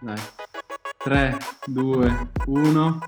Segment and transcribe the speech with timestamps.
[0.00, 0.18] Dai.
[0.98, 1.38] 3,
[1.68, 2.98] 2, 1.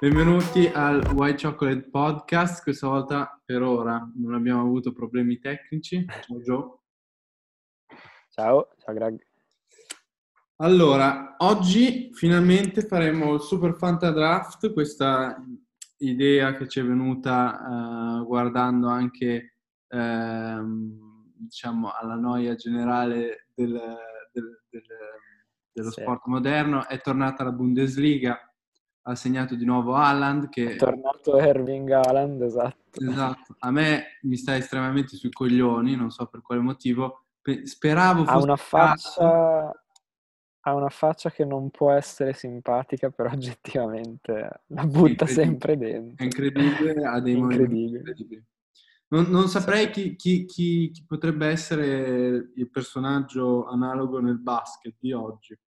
[0.00, 2.62] Benvenuti al White Chocolate Podcast.
[2.62, 6.06] Questa volta per ora non abbiamo avuto problemi tecnici.
[6.22, 6.78] Ciao Joe.
[8.30, 9.22] Ciao, ciao Greg.
[10.56, 15.36] Allora, oggi finalmente faremo il Super Fanta Draft, questa
[15.98, 19.56] idea che ci è venuta uh, guardando anche
[19.88, 23.72] uh, diciamo alla noia generale del,
[24.32, 24.86] del, del
[25.72, 26.00] dello sì.
[26.00, 28.38] sport moderno, è tornata la Bundesliga,
[29.02, 30.72] ha segnato di nuovo Haaland che...
[30.72, 33.00] È tornato Erving Haaland, esatto.
[33.00, 37.26] Esatto, a me mi sta estremamente sui coglioni, non so per quale motivo,
[37.64, 38.36] speravo fosse...
[38.36, 39.82] Ha una faccia...
[40.60, 46.16] Ha una faccia che non può essere simpatica, però oggettivamente la butta sempre dentro.
[46.22, 47.96] È incredibile, ha dei incredibili.
[47.96, 48.44] incredibili.
[49.10, 55.12] Non, non saprei chi, chi, chi, chi, potrebbe essere il personaggio analogo nel basket di
[55.12, 55.58] oggi.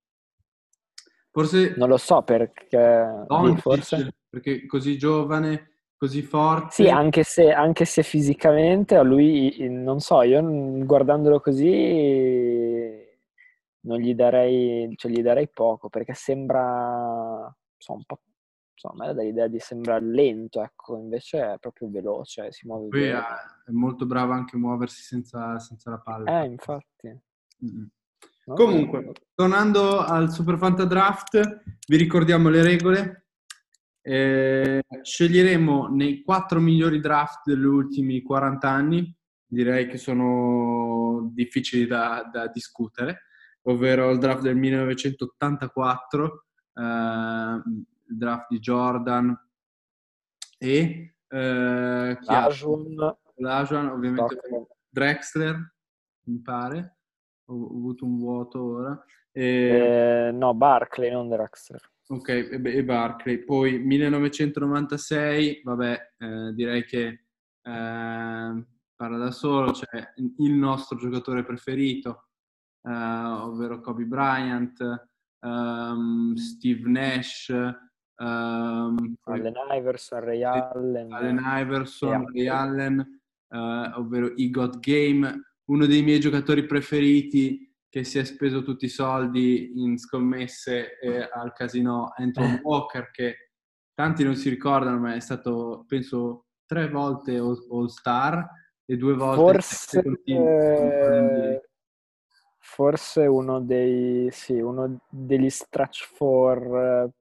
[1.31, 1.73] Forse...
[1.75, 3.25] Non lo so perché...
[3.27, 4.15] Doncic, forse...
[4.29, 6.83] Perché così giovane, così forte...
[6.83, 10.41] Sì, anche se, anche se fisicamente a lui, non so, io
[10.85, 13.09] guardandolo così
[13.83, 18.19] non gli darei, cioè gli darei poco perché sembra so, un po'
[18.81, 22.87] insomma, a me dà l'idea di sembrare lento, ecco, invece è proprio veloce, si muove
[22.87, 23.19] Poi bene.
[23.65, 26.41] È molto bravo anche a muoversi senza, senza la palla.
[26.41, 27.07] Eh, infatti.
[27.63, 27.85] Mm-hmm.
[28.45, 28.55] No?
[28.55, 33.25] Comunque, tornando al Super Fanta Draft, vi ricordiamo le regole.
[34.01, 39.15] Eh, sceglieremo nei quattro migliori draft degli ultimi 40 anni,
[39.45, 43.25] direi che sono difficili da, da discutere,
[43.63, 47.61] ovvero il draft del 1984, eh,
[48.11, 49.49] il draft di Jordan
[50.57, 54.67] e eh, Lajuan, ovviamente Stockholm.
[54.89, 55.73] Drexler,
[56.25, 56.97] mi pare
[57.51, 59.05] ho, avuto un vuoto ora.
[59.31, 60.27] E...
[60.27, 61.81] Eh, no, Barclay, non Drexler.
[62.07, 63.43] Ok, e, e Barclay.
[63.43, 67.21] Poi 1996, vabbè, eh, direi che eh,
[68.95, 72.27] parla da solo, c'è il nostro giocatore preferito,
[72.83, 75.09] eh, ovvero Kobe Bryant,
[75.39, 77.53] um, Steve Nash,
[78.21, 85.85] um, Allen Iverson, Ray Allen, Allen Iverson, Ray Allen, uh, ovvero I Got Game, uno
[85.85, 91.51] dei miei giocatori preferiti che si è speso tutti i soldi in scommesse eh, al
[91.53, 93.49] casino Anton Walker che
[93.93, 98.47] tanti non si ricordano ma è stato penso tre volte All Star
[98.85, 101.61] e due volte forse, eh,
[102.59, 107.11] forse uno dei sì, uno degli stretch for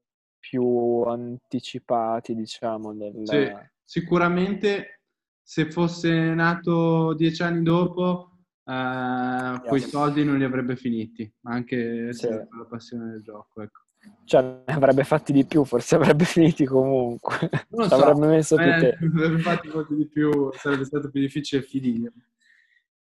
[0.40, 3.20] più anticipati diciamo del...
[3.24, 3.52] sì,
[3.84, 5.02] sicuramente
[5.42, 12.26] se fosse nato dieci anni dopo uh, quei soldi non li avrebbe finiti, anche sì.
[12.26, 13.62] se la passione del gioco.
[13.62, 13.80] Ecco.
[14.24, 17.50] Cioè, ne avrebbe fatti di più, forse avrebbe finiti comunque.
[17.70, 18.96] Non so, avrebbe messo più eh.
[19.02, 22.12] Avrebbe fatti molto di più, sarebbe stato più difficile finire.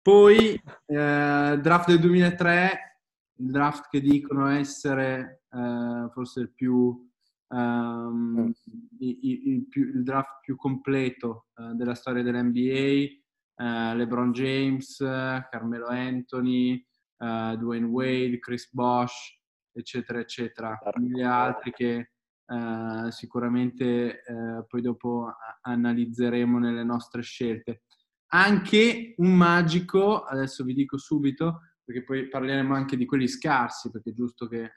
[0.01, 0.55] Poi,
[0.87, 3.01] eh, draft del 2003,
[3.39, 7.06] il draft che dicono essere eh, forse il più
[7.49, 8.53] Um,
[8.99, 15.87] il, il, il, il, draft più completo uh, della storia dell'NBA, uh, LeBron James, Carmelo
[15.87, 16.85] Anthony,
[17.19, 19.39] uh, Dwayne Wade, Chris Bosch,
[19.73, 20.79] eccetera, eccetera.
[20.97, 22.11] Mille altri che
[23.09, 24.23] sicuramente
[24.69, 27.83] poi dopo analizzeremo nelle nostre scelte.
[28.29, 34.11] Anche un magico, adesso vi dico subito, perché poi parleremo anche di quelli scarsi, perché
[34.11, 34.75] è giusto che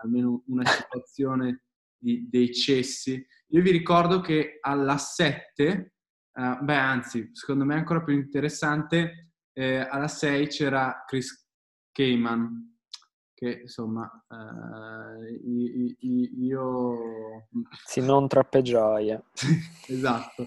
[0.00, 1.64] almeno una situazione
[1.98, 3.24] di, dei cessi.
[3.48, 5.92] Io vi ricordo che alla 7
[6.38, 11.48] Uh, beh, anzi, secondo me è ancora più interessante, eh, alla 6 c'era Chris
[11.90, 12.78] Cayman,
[13.34, 15.24] che insomma uh,
[15.98, 17.48] io...
[17.84, 19.24] Sì, non troppe gioie.
[19.88, 20.46] esatto.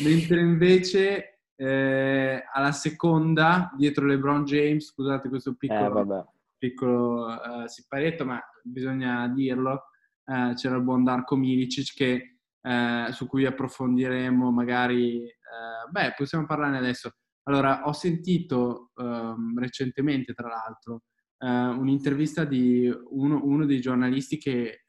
[0.00, 6.26] Mentre invece eh, alla seconda, dietro LeBron James, scusate questo piccolo, eh,
[6.58, 9.87] piccolo uh, siparetto, ma bisogna dirlo,
[10.28, 16.44] uh, c'era il buon Darko Milicic che eh, su cui approfondiremo magari, eh, beh, possiamo
[16.44, 17.12] parlarne adesso.
[17.44, 21.04] Allora, ho sentito ehm, recentemente, tra l'altro,
[21.38, 24.80] eh, un'intervista di uno, uno, dei giornalisti che eh,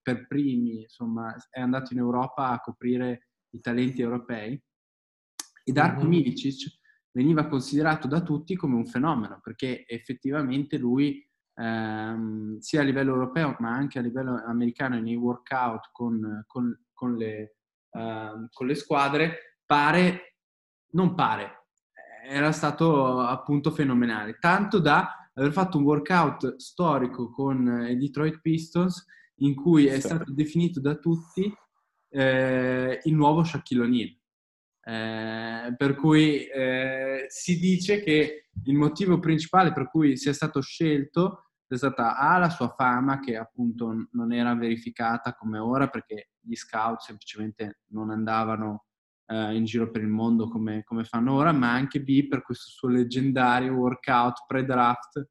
[0.00, 4.60] per primi, insomma, è andato in Europa a coprire i talenti europei
[5.64, 6.08] e Darko mm-hmm.
[6.08, 6.78] Milicic
[7.10, 11.27] veniva considerato da tutti come un fenomeno perché effettivamente lui
[11.58, 17.16] ehm, sia a livello europeo ma anche a livello americano nei workout con, con, con,
[17.16, 17.56] le,
[17.90, 20.36] ehm, con le, squadre, pare,
[20.92, 21.66] non pare,
[22.26, 29.04] era stato appunto fenomenale, tanto da aver fatto un workout storico con i Detroit Pistons
[29.40, 31.52] in cui è stato definito da tutti
[32.10, 34.16] eh, il nuovo Shaquille O'Neal.
[34.88, 41.47] Eh, per cui eh, si dice che il motivo principale per cui sia stato scelto
[41.74, 46.54] è stata A, la sua fama, che appunto non era verificata come ora perché gli
[46.54, 48.84] scout semplicemente non andavano
[49.26, 52.70] eh, in giro per il mondo come, come, fanno ora, ma anche B, per questo
[52.70, 55.28] suo leggendario workout pre-draft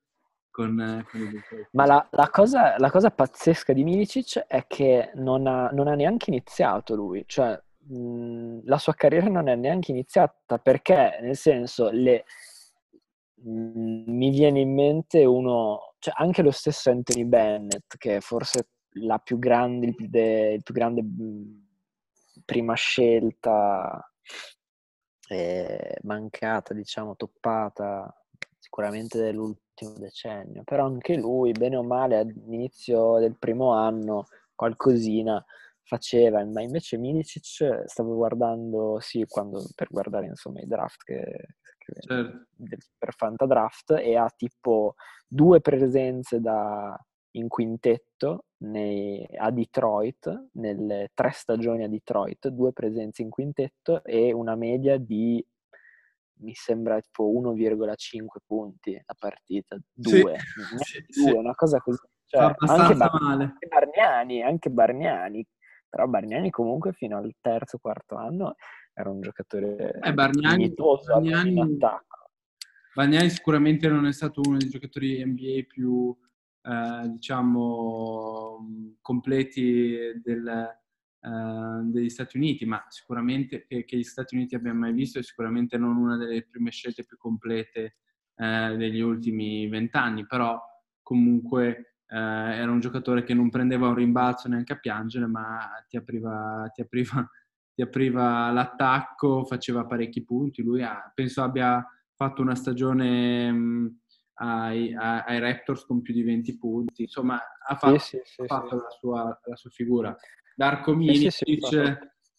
[0.51, 1.31] con, con
[1.71, 5.93] Ma la, la, cosa, la, cosa, pazzesca di Milicic è che non ha, non ha
[5.93, 11.89] neanche iniziato lui, cioè mh, la sua carriera non è neanche iniziata perché, nel senso,
[11.91, 12.25] le,
[13.35, 18.69] mh, mi viene in mente uno, cioè anche lo stesso Anthony Bennett, che è forse
[19.01, 21.03] la più grande, il, il più grande
[22.45, 24.11] prima scelta
[25.29, 28.13] eh, mancata, diciamo, toppata
[28.57, 35.43] sicuramente dell'ultimo decennio, però anche lui, bene o male, all'inizio del primo anno qualcosina
[35.83, 41.55] faceva, ma invece Milicic stavo guardando, sì, quando, per guardare insomma i draft che
[41.99, 42.45] certo.
[42.97, 44.95] per Fantadraft e ha tipo
[45.27, 46.97] due presenze da,
[47.31, 54.33] in quintetto nei, a Detroit, nelle tre stagioni a Detroit, due presenze in quintetto e
[54.33, 55.43] una media di,
[56.39, 60.35] mi sembra, tipo 1,5 punti a partita, due,
[60.83, 61.31] sì, due sì.
[61.31, 61.99] una cosa così.
[62.25, 65.45] Cioè, anche, Bar- anche, Bargnani, anche Bargnani,
[65.87, 68.55] però Bargnani comunque fino al terzo, quarto anno
[68.97, 72.31] era un giocatore eh, Bargnani, Bargnani, in attacco.
[72.95, 76.17] Bargnani sicuramente non è stato uno dei giocatori NBA più
[76.63, 78.67] eh, diciamo,
[78.99, 84.93] completi del, eh, degli Stati Uniti, ma sicuramente che, che, gli Stati Uniti abbiamo mai
[84.93, 87.97] visto è sicuramente non una delle prime scelte più complete
[88.35, 90.59] eh, degli ultimi vent'anni, però
[91.03, 95.97] comunque eh, era un giocatore che non prendeva un rimbalzo neanche a piangere, ma ti
[95.97, 97.29] apriva, ti apriva,
[97.77, 100.63] ti apriva l'attacco, faceva parecchi punti.
[100.63, 101.85] Lui ha, penso abbia
[102.15, 103.99] fatto una stagione mh,
[104.39, 108.77] ai, ai, Raptors con più di 20 punti, insomma ha fatto, sì, sì, ha fatto
[108.77, 110.15] la, sua, la, sua, figura.
[110.55, 111.71] Darko Milicic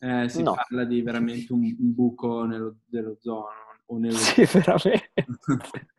[0.00, 0.55] eh, si no.
[0.55, 3.46] parla di veramente un, un buco nello, dello zono.
[3.91, 4.17] O nello...
[4.17, 5.12] Sì, veramente.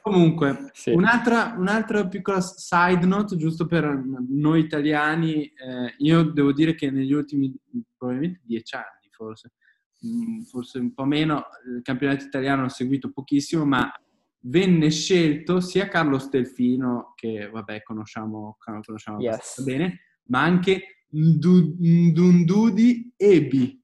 [0.00, 0.90] Comunque, sì.
[0.90, 7.12] un'altra, un'altra, piccola side note, giusto per noi italiani, eh, io devo dire che negli
[7.12, 7.54] ultimi
[7.96, 9.52] probabilmente dieci anni, forse,
[10.06, 13.90] mm, forse un po' meno, il campionato italiano ho seguito pochissimo, ma
[14.44, 19.62] venne scelto sia Carlo Stelfino, che vabbè conosciamo, conosciamo yes.
[19.62, 23.80] bene, ma anche Ndundudi Ebi,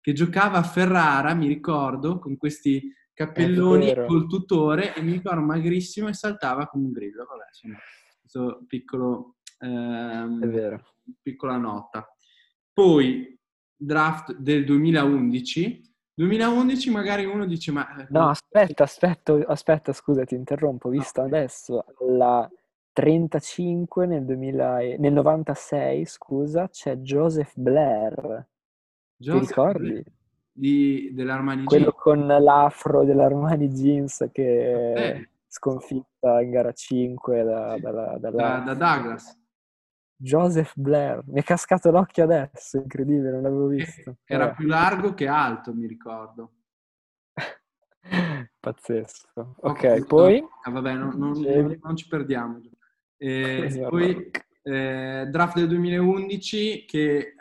[0.00, 6.08] che giocava a Ferrara, mi ricordo, con questi cappelloni col tutore, e mi ricordo magrissimo
[6.08, 7.24] e saltava come un grillo.
[7.24, 7.78] Vabbè, insomma,
[8.20, 9.36] questo piccolo...
[9.60, 10.82] Ehm, È vero.
[11.22, 12.06] Piccola nota.
[12.72, 13.38] Poi,
[13.76, 17.96] draft del 2011, 2011 magari uno dice ma...
[17.96, 21.26] Eh, no, aspetta, aspetta, aspetta, scusa, ti interrompo, visto no.
[21.26, 21.84] adesso
[22.16, 22.50] la
[22.92, 28.48] 35 nel, 2000, nel 96, scusa, c'è Joseph Blair.
[29.16, 29.88] Joseph ti ricordi?
[29.88, 30.04] Blair
[30.54, 32.00] di, dell'Armani Quello Jeans.
[32.00, 35.28] con l'afro dell'Armani Jeans che eh.
[35.46, 39.38] sconfitta in gara 5 da, da, da, da, da Douglas.
[40.16, 44.18] Joseph Blair, mi è cascato l'occhio adesso, incredibile, non l'avevo visto.
[44.24, 46.52] Era più largo che alto, mi ricordo.
[48.60, 49.56] Pazzesco.
[49.58, 50.46] Ok, okay poi...
[50.62, 52.60] Ah, vabbè, non, non, non, non, ci perdiamo.
[53.18, 54.30] Eh, poi
[54.62, 57.34] eh, draft del 2011 che eh,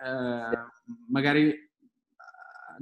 [1.10, 1.56] magari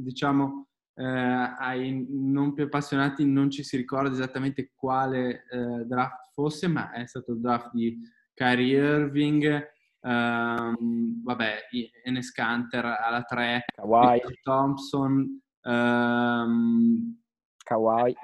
[0.01, 6.67] diciamo eh, ai non più appassionati non ci si ricorda esattamente quale eh, draft fosse,
[6.67, 7.99] ma è stato il draft di
[8.33, 9.69] Kyrie Irving,
[10.03, 11.67] Um, vabbè,
[12.03, 14.19] Enes Kanter alla 3, Kawhi.
[14.41, 17.21] Thompson, um,
[17.63, 18.15] Kawhi.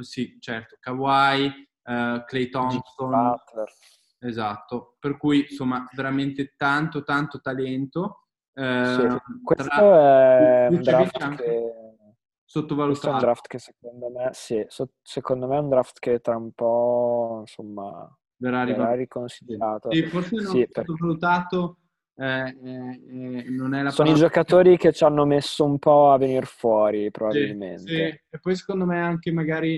[0.00, 1.50] Sì, certo, Kawhi,
[1.82, 3.36] Clay Thompson.
[4.18, 8.21] Esatto, per cui insomma veramente tanto tanto talento.
[8.54, 10.66] Uh, sì, questo tra...
[10.66, 11.72] è un draft che...
[12.44, 13.08] sottovalutato.
[13.08, 16.36] è un draft che secondo me, sì, so, secondo me è un draft che tra
[16.36, 19.90] un po' insomma verrà, verrà riconsiderato.
[19.90, 21.76] Sì, forse non sì, sottovalutato.
[22.14, 26.12] Eh, eh, eh, non è la Sono i giocatori che ci hanno messo un po'
[26.12, 27.78] a venire fuori, probabilmente.
[27.80, 28.20] Sì, sì.
[28.28, 29.74] E poi secondo me anche magari,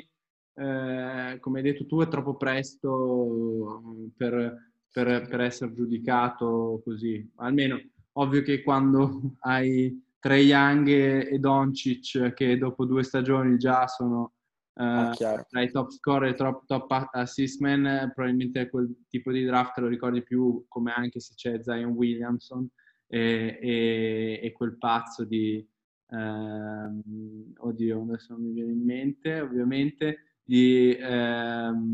[0.55, 3.81] eh, come hai detto tu, è troppo presto
[4.17, 7.25] per, per, per essere giudicato così.
[7.37, 7.81] Almeno,
[8.15, 14.33] ovvio che quando hai Trey Young e Doncic che dopo due stagioni già sono
[14.77, 15.45] Ah, eh, chiaro.
[15.49, 19.87] tra i top score e top, top assist man, probabilmente quel tipo di draft lo
[19.87, 22.69] ricordi più come anche se c'è Zion Williamson
[23.07, 25.65] e, e- e quel pazzo di...
[26.11, 30.97] ehm, oddio, adesso non mi viene in mente, ovviamente, di...
[30.99, 31.93] ehm,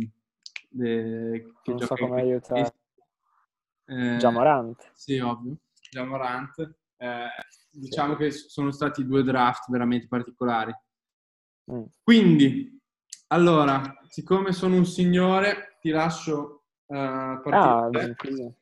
[0.70, 2.72] de- che Non so come aiutare.
[3.88, 4.90] eh, Jamorant.
[4.94, 5.56] Sì, ovvio.
[5.90, 6.74] Jamorant.
[6.96, 7.28] Eh,
[7.70, 10.72] diciamo che sono stati due draft veramente particolari.
[11.72, 11.84] Mm.
[12.02, 12.78] Quindi,
[13.28, 18.14] allora, siccome sono un signore, ti lascio eh, Ah, partire.
[18.16, 18.54] così.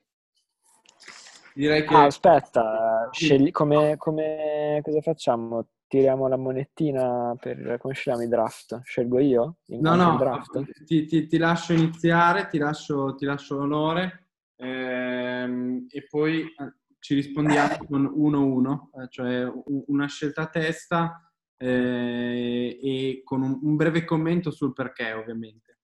[1.55, 5.67] Direi che Ah, aspetta, scegli come, come- cosa facciamo?
[5.89, 8.83] Tiriamo la monettina per come scegliamo i draft?
[8.83, 9.57] Scelgo io?
[9.69, 10.41] No, no,
[10.85, 16.73] ti, ti- ti lascio iniziare, ti lascio, ti lascio l'onore ehm, e poi eh,
[17.09, 19.51] ci rispondiamo con 1-1, eh, cioè
[19.87, 25.79] una scelta a testa eh, e con un, un breve commento sul perché, ovviamente.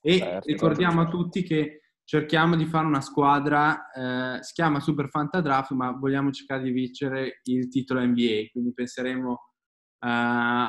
[0.00, 0.48] E Certo.
[0.48, 5.72] ricordiamo a tutti che cerchiamo di fare una squadra, eh, si chiama Super Fanta Draft,
[5.72, 10.08] ma vogliamo cercare di vincere il titolo NBA, quindi penseremo eh,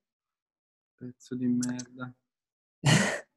[0.96, 2.14] Pezzo di merda.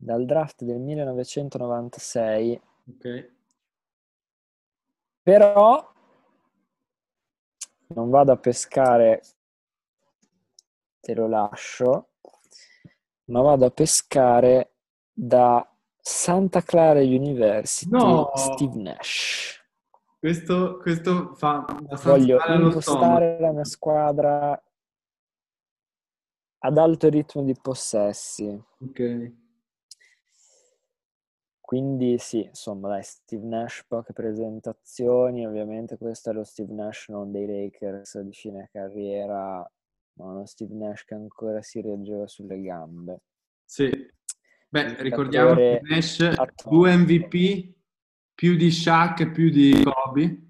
[0.00, 3.32] Dal draft del 1996, Ok.
[5.20, 5.92] però
[7.94, 9.22] non vado a pescare,
[11.00, 12.10] te lo lascio,
[13.26, 14.74] ma vado a pescare
[15.12, 15.66] da
[16.00, 18.30] Santa Clara University, No!
[18.34, 19.56] Steve Nash.
[20.18, 21.64] Questo, questo fa
[22.02, 24.60] Voglio impostare la mia squadra
[26.60, 28.60] ad alto ritmo di possessi.
[28.80, 29.32] Ok.
[31.68, 37.30] Quindi sì, insomma, dai, Steve Nash, poche presentazioni, ovviamente questo è lo Steve Nash non
[37.30, 39.70] dei Lakers di fine carriera,
[40.14, 43.20] ma uno Steve Nash che ancora si reggeva sulle gambe.
[43.66, 43.90] Sì.
[44.70, 46.70] Beh, ricordiamo che Nash, atomico.
[46.70, 47.74] due MVP,
[48.34, 50.40] più di Shaq e più di Kobe.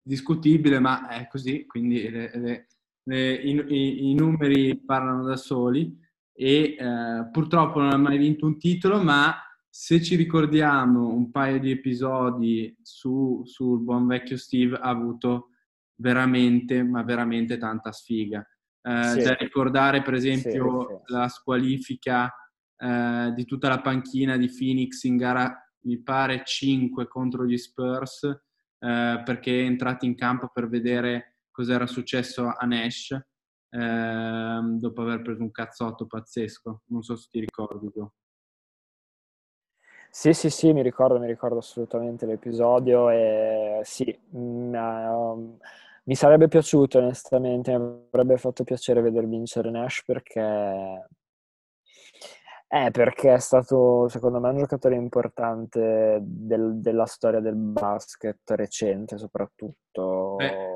[0.00, 2.66] Discutibile, ma è così, quindi le- le-
[3.02, 5.94] le- i, i- i numeri parlano da soli
[6.32, 9.42] e eh, purtroppo non ha mai vinto un titolo, ma
[9.80, 15.50] se ci ricordiamo un paio di episodi su- sul buon vecchio Steve ha avuto
[15.94, 18.44] veramente, ma veramente tanta sfiga.
[18.82, 19.22] Eh, Sì.
[19.22, 22.28] Da ricordare per esempio Sì, la squalifica
[22.76, 28.24] eh, di tutta la panchina di Phoenix in gara, mi pare 5 contro gli Spurs,
[28.24, 33.16] eh, perché è entrato in campo per vedere cos'era successo a Nash
[33.70, 36.82] ehm, dopo aver preso un cazzotto pazzesco.
[36.86, 38.10] Non so se ti ricordi tu.
[40.10, 44.04] Sì, sì, sì, mi ricordo, mi ricordo assolutamente l'episodio e sì,
[44.36, 45.56] mm, um,
[46.04, 50.40] mi sarebbe piaciuto onestamente, mi avrebbe fatto piacere veder vincere Nash perché,
[52.70, 59.16] eh, perché è stato secondo me un giocatore importante del- della storia del basket recente
[59.18, 60.36] soprattutto.
[60.36, 60.66] Beh.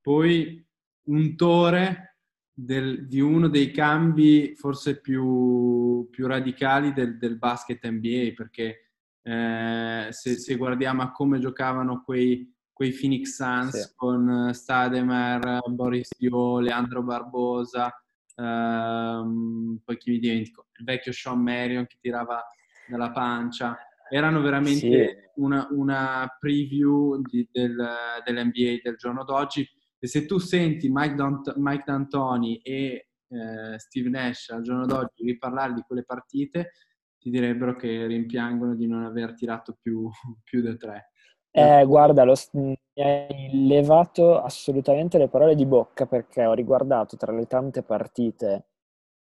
[0.00, 0.66] Poi
[1.04, 2.17] un Tore
[2.60, 8.90] del, di uno dei cambi forse più, più radicali del, del, basket NBA, perché
[9.22, 13.92] eh, se, se, guardiamo a come giocavano quei, quei Phoenix Suns sì.
[13.94, 17.94] con Stademer, Boris Dio, Leandro Barbosa,
[18.34, 22.44] ehm, poi chi mi dimentico, il vecchio Sean Marion che tirava
[22.88, 23.78] dalla pancia,
[24.10, 25.40] erano veramente sì.
[25.40, 27.76] una, una, preview di, del,
[28.24, 29.64] dell'NBA del giorno d'oggi
[29.98, 35.24] e se tu senti Mike, Dant- Mike D'Antoni e eh, Steve Nash al giorno d'oggi
[35.24, 36.72] riparlare di quelle partite,
[37.18, 40.08] ti direbbero che rimpiangono di non aver tirato più,
[40.42, 41.10] più da tre.
[41.50, 47.32] Eh, guarda, lo, mi hai levato assolutamente le parole di bocca perché ho riguardato tra
[47.32, 48.66] le tante partite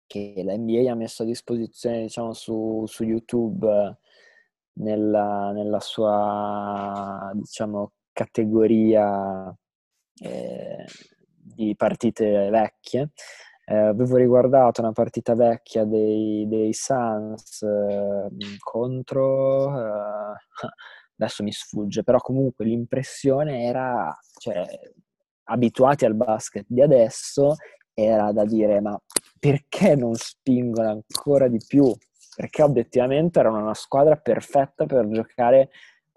[0.06, 3.96] che la NBA ha messo a disposizione, diciamo, su, su YouTube
[4.74, 9.54] nella, nella, sua, diciamo, categoria
[10.20, 10.84] eh,
[11.36, 13.10] di partite vecchie.
[13.64, 19.76] Eh, avevo riguardato una partita vecchia dei, dei Suns eh, contro...
[19.78, 20.34] Eh,
[21.20, 24.66] adesso mi sfugge, però comunque l'impressione era, cioè,
[25.44, 27.56] abituati al basket di adesso,
[27.92, 28.98] era da dire ma
[29.38, 31.94] perché non spingono ancora di più?
[32.34, 35.70] Perché obiettivamente erano una squadra perfetta per giocare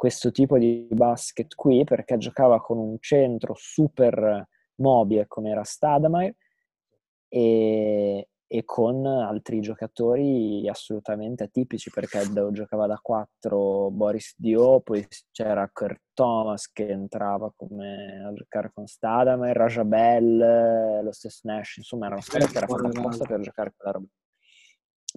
[0.04, 4.46] questo tipo di basket qui perché giocava con un centro super
[4.82, 6.36] mobile come era Stadamire
[7.30, 12.20] e, e con altri giocatori assolutamente atipici perché
[12.52, 18.86] giocava da 4 Boris Dio, poi c'era Kurt Thomas che entrava come a giocare con
[18.86, 23.74] Stadamire, Rajabel, lo stesso Nash, insomma era una squadra che era fatta apposta per giocare
[23.74, 24.08] quella roba.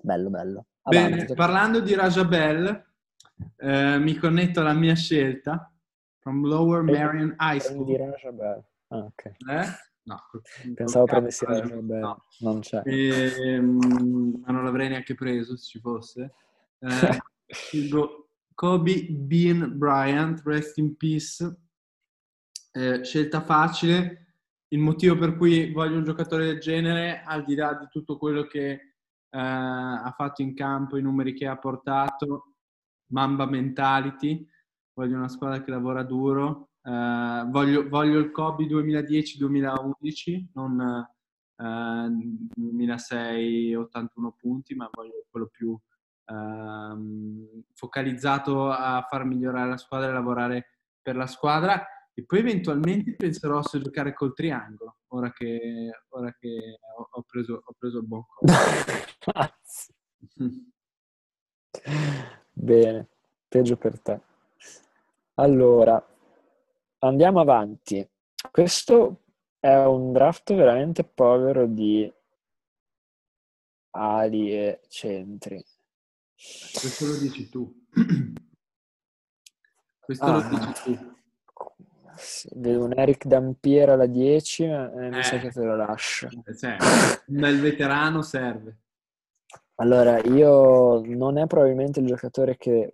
[0.01, 0.67] Bello, bello.
[0.83, 2.95] Avanti, Bene, parlando di Rajabel,
[3.57, 5.71] eh, mi connetto alla mia scelta.
[6.19, 8.15] From Lower Marion High School.
[8.89, 9.25] Ah, ok.
[9.25, 9.85] Eh?
[10.07, 10.21] No,
[10.75, 11.99] Pensavo prendessi Rajabel.
[11.99, 12.25] No.
[12.41, 12.83] Non c'è.
[12.85, 16.35] E, ehm, ma non l'avrei neanche preso se ci fosse.
[16.79, 17.19] Eh,
[18.55, 21.59] Kobe Bean Bryant, rest in peace.
[22.73, 24.27] Eh, scelta facile.
[24.69, 28.47] Il motivo per cui voglio un giocatore del genere, al di là di tutto quello
[28.47, 28.81] che eh,
[29.31, 32.56] ha fatto in campo, i numeri che ha portato,
[33.09, 34.47] Mamba mentality,
[34.93, 41.07] voglio una squadra che lavora duro, uh, voglio, voglio, il Kobe 2010-2011, non
[41.59, 42.09] eh,
[42.55, 50.13] 2006 81 punti, ma voglio quello più uh, focalizzato a far migliorare la squadra e
[50.13, 50.67] lavorare
[51.01, 51.87] per la squadra.
[52.13, 57.61] E poi eventualmente penserò se giocare col triangolo, ora che, ora che ho, ho, preso,
[57.63, 58.55] ho preso il buon Kobe.
[62.59, 63.07] Bene,
[63.49, 64.19] peggio per te.
[65.35, 66.03] Allora,
[67.01, 68.09] andiamo avanti.
[68.51, 69.25] Questo
[69.61, 72.11] è un draft veramente povero di
[73.91, 75.63] ali e centri.
[76.35, 77.71] Questo lo dici tu.
[80.01, 81.15] Questo ah, lo dici tu.
[82.17, 85.41] Sì, vedo un Eric Dampier alla 10, ma eh, mi sa eh.
[85.41, 86.31] che te lo lascio.
[86.59, 86.79] Cioè,
[87.27, 88.79] un bel veterano serve.
[89.79, 92.93] Allora, io non è probabilmente il giocatore che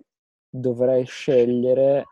[0.49, 2.07] dovrei scegliere,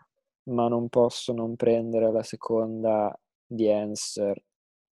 [0.44, 3.12] ma non posso non prendere la seconda
[3.44, 4.40] di Answer,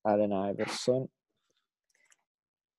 [0.02, 1.06] Allen Iverson.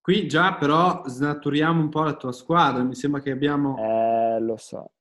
[0.01, 3.77] Qui già però snaturiamo un po' la tua squadra, mi sembra che abbiamo...
[3.77, 4.91] Eh, lo so,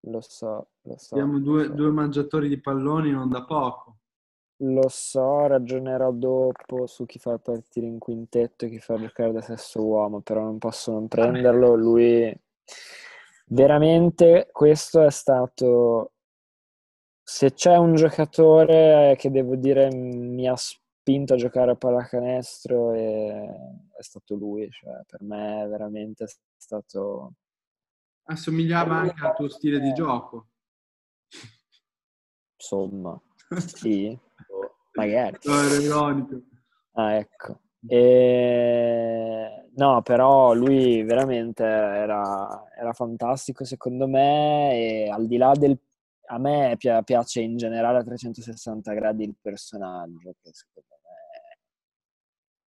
[0.00, 1.14] lo so, lo so.
[1.14, 1.72] Abbiamo due, so.
[1.74, 3.98] due mangiatori di palloni non da poco.
[4.60, 9.42] Lo so, ragionerò dopo su chi far partire in quintetto e chi far giocare da
[9.42, 11.74] sesto uomo, però non posso non prenderlo.
[11.74, 12.34] Lui
[13.48, 16.12] veramente questo è stato
[17.22, 23.46] se c'è un giocatore che devo dire mi ha spinto a giocare a pallacanestro è,
[23.98, 27.34] è stato lui, cioè, per me è veramente stato
[28.28, 30.48] assomigliava anche al tuo stile di gioco.
[32.56, 33.20] Insomma,
[33.58, 34.18] sì.
[34.96, 35.38] Magari.
[35.44, 36.42] No, era ironico.
[36.92, 37.60] Ah, ecco.
[37.86, 39.68] E...
[39.76, 45.78] No, però lui veramente era, era, fantastico secondo me e al di là del...
[46.28, 51.58] A me piace in generale a 360 gradi il personaggio, che secondo me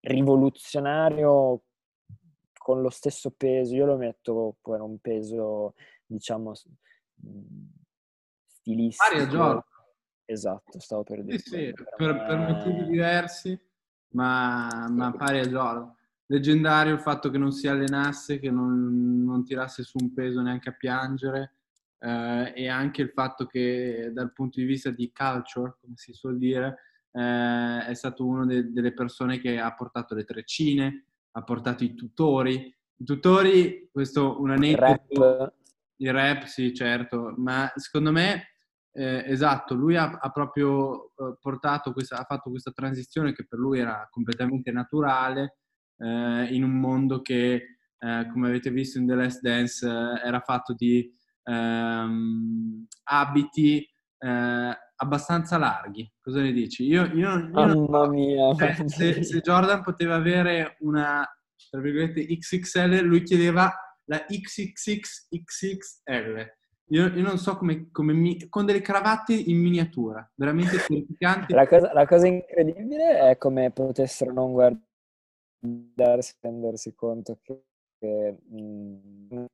[0.00, 1.62] è rivoluzionario
[2.58, 3.74] con lo stesso peso.
[3.74, 5.72] Io lo metto per un peso,
[6.04, 6.52] diciamo,
[8.46, 9.10] stilistico.
[9.10, 9.75] Mario Giorgio.
[10.26, 11.38] Esatto, stavo per dire.
[11.38, 12.26] Sì, sì, per, per, me...
[12.26, 13.58] per, motivi diversi,
[14.10, 15.94] ma, ma pari a Jordan.
[16.26, 20.70] Leggendario il fatto che non si allenasse, che non, non tirasse su un peso neanche
[20.70, 21.54] a piangere
[22.00, 26.36] eh, e anche il fatto che dal punto di vista di culture, come si suol
[26.36, 26.78] dire,
[27.12, 31.94] eh, è stato una de- delle persone che ha portato le treccine, ha portato i
[31.94, 32.74] tutori.
[32.96, 35.54] I tutori, questo un aneddoto...
[35.98, 38.55] Il rap, sì, certo, ma secondo me,
[38.96, 43.58] eh, esatto, lui ha, ha proprio eh, portato questa, ha fatto questa transizione che per
[43.58, 45.58] lui era completamente naturale
[45.98, 47.54] eh, in un mondo che,
[47.98, 53.86] eh, come avete visto in The Last Dance, eh, era fatto di ehm, abiti
[54.18, 56.10] eh, abbastanza larghi.
[56.18, 56.84] Cosa ne dici?
[56.84, 58.54] Io, io, io Mamma mia.
[58.54, 61.22] cioè, se, se Jordan poteva avere una,
[61.68, 63.70] tra virgolette, XXL, lui chiedeva
[64.04, 65.34] la XXXXXL.
[66.90, 71.52] Io, io non so come, come mi, con delle cravatte in miniatura, veramente terrificanti.
[71.52, 77.64] La cosa, la cosa incredibile è come potessero non guardarsi e rendersi conto che...
[77.98, 79.44] che mm,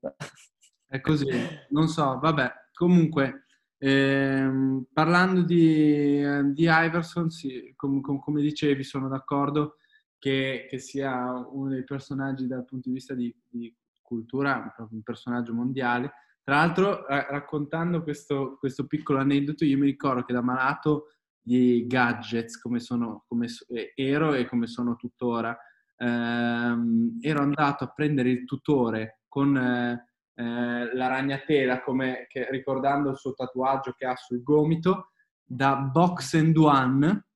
[0.87, 1.27] È così,
[1.71, 2.53] non so, vabbè.
[2.75, 3.45] Comunque,
[3.79, 9.77] ehm, parlando di, di Iverson, sì, com- com- come dicevi, sono d'accordo
[10.19, 15.55] che, che sia uno dei personaggi dal punto di vista di, di cultura, un personaggio
[15.55, 16.13] mondiale.
[16.45, 21.87] Tra l'altro, ra- raccontando questo, questo piccolo aneddoto, io mi ricordo che da malato di
[21.87, 25.57] gadgets, come, sono, come eh, ero e come sono tuttora,
[25.97, 33.11] ehm, ero andato a prendere il tutore con eh, eh, la ragnatela, come, che, ricordando
[33.11, 35.13] il suo tatuaggio che ha sul gomito,
[35.45, 37.27] da Box and One,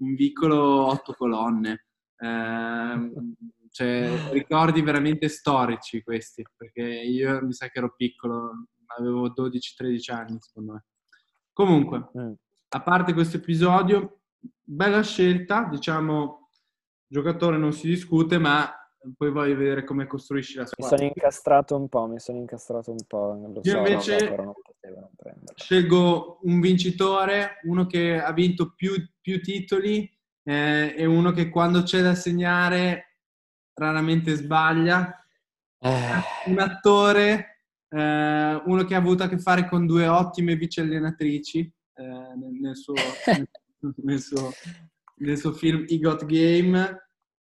[0.00, 1.86] un vicolo otto colonne.
[2.18, 3.36] Ehm,
[3.70, 8.66] cioè, ricordi veramente storici questi, perché io mi sa che ero piccolo,
[8.98, 10.84] avevo 12-13 anni secondo me.
[11.52, 12.32] Comunque, mm.
[12.68, 14.20] a parte questo episodio,
[14.62, 16.48] bella scelta, diciamo,
[17.06, 18.72] giocatore non si discute, ma
[19.16, 20.96] poi voglio vedere come costruisci la Mi squadra.
[20.96, 23.32] sono incastrato un po', mi sono incastrato un po'.
[23.34, 25.52] Lo Io so, invece- vabbè, non potevano prenderlo.
[25.54, 30.10] Scelgo un vincitore, uno che ha vinto più, più titoli
[30.42, 33.09] eh, e uno che quando c'è da segnare
[33.80, 35.16] raramente sbaglia.
[35.78, 40.82] Eh, Un attore, eh, uno che ha avuto a che fare con due ottime vice
[40.82, 41.60] allenatrici
[41.94, 42.94] eh, nel, nel suo,
[44.04, 44.50] nel, suo,
[45.16, 47.08] nel suo film I Got Game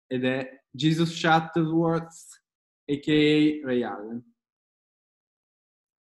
[0.09, 2.43] ed è Jesus Shuttleworth,
[2.87, 3.67] a.k.a.
[3.67, 4.35] Ray Allen.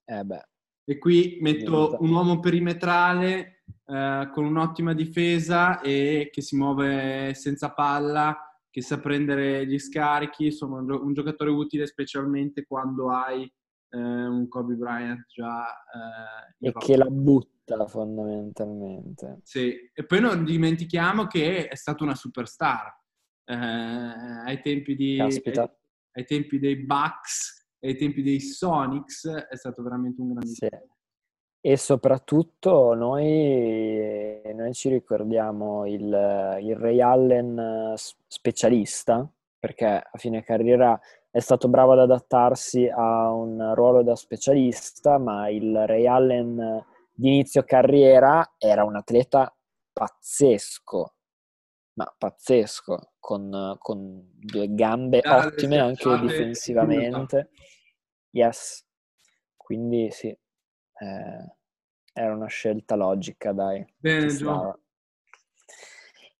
[0.05, 0.47] eh beh,
[0.85, 7.71] E qui metto un uomo perimetrale eh, con un'ottima difesa e che si muove senza
[7.73, 13.43] palla, che sa prendere gli scarichi, insomma un, gio- un giocatore utile specialmente quando hai
[13.43, 16.83] eh, un Kobe Bryant già eh, e rosa.
[16.83, 19.41] che la butta fondamentalmente.
[19.43, 19.75] Sì.
[19.93, 22.99] E poi non dimentichiamo che è stata una superstar.
[23.45, 25.39] Eh, ai, tempi di, ai,
[26.13, 30.69] ai tempi dei Bucks, ai tempi dei Sonics, è stato veramente un grandissimo.
[30.71, 30.92] Sì.
[31.65, 37.93] E soprattutto noi, noi ci ricordiamo il, il Ray Allen eh,
[38.27, 39.25] specialista,
[39.57, 40.99] perché a fine carriera
[41.31, 46.85] è stato bravo ad adattarsi a un ruolo da specialista, ma il Ray Allen eh,
[47.13, 49.55] di inizio carriera era un atleta
[49.93, 51.13] pazzesco,
[51.93, 57.51] ma pazzesco, con, con due gambe ottime anche difensivamente.
[58.31, 58.85] Yes,
[59.55, 60.37] quindi sì,
[60.99, 61.55] eh,
[62.13, 63.85] era una scelta logica, dai.
[63.97, 64.79] Bene, Gio.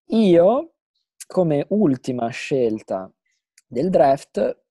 [0.08, 0.74] Io,
[1.28, 3.12] come ultima scelta
[3.66, 4.62] del draft,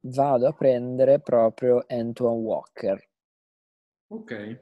[0.00, 3.08] vado a prendere proprio Antoine Walker.
[4.08, 4.60] Ok,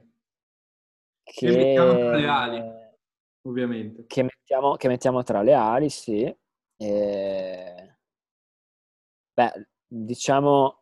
[1.23, 2.63] Che, mettiamo tra le ali.
[3.41, 4.05] ovviamente.
[4.05, 6.35] che mettiamo, che mettiamo tra le ali, sì.
[6.77, 7.97] E...
[9.33, 10.78] Beh, diciamo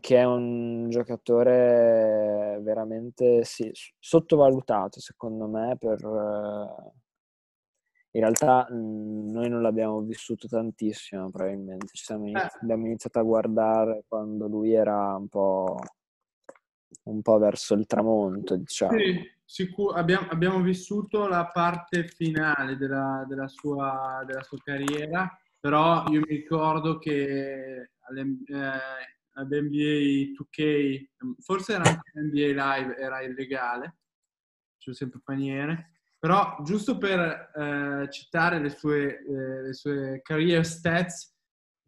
[0.00, 6.00] che è un giocatore veramente sì, sottovalutato, secondo me, per...
[6.04, 6.92] eh,
[8.16, 11.86] In realtà mm, noi non l'abbiamo vissuto tantissimo, probabilmente.
[11.92, 12.58] Ci siamo inizi- Eh.
[12.62, 15.78] abbiamo iniziato a guardare quando lui era un po',
[17.04, 18.96] un po' verso il tramonto, diciamo.
[18.98, 26.04] Sì, sicu- abbiamo, abbiamo vissuto la parte finale della, della sua, della sua carriera, però
[26.08, 31.06] io mi ricordo che alle- eh, all'NBA 2K,
[31.40, 33.98] forse era anche l'NBA Live, era illegale,
[34.78, 41.32] c'è sempre paniere, però giusto per eh, citare le sue, eh, le sue career stats,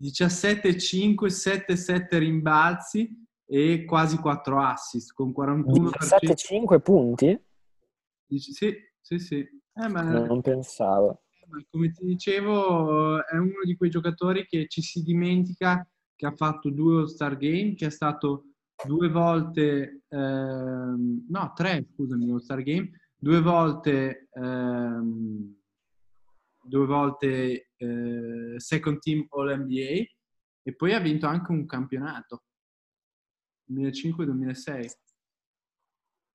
[0.02, 5.62] 17-5, 7-7 rimbalzi e quasi 4 assist, con 41%.
[5.62, 7.40] 17-5 punti?
[8.26, 9.38] Dici, sì, sì, sì.
[9.38, 11.22] Eh, ma, Non pensavo.
[11.48, 16.32] ma come ti dicevo, è uno di quei giocatori che ci si dimentica che ha
[16.34, 18.46] fatto due All-Star Game, che è stato
[18.84, 25.54] due volte, ehm, no, tre, scusami, All-Star Game, due volte, ehm,
[26.62, 30.04] due volte eh, second team All NBA
[30.62, 32.42] e poi ha vinto anche un campionato
[33.70, 34.90] 2005-2006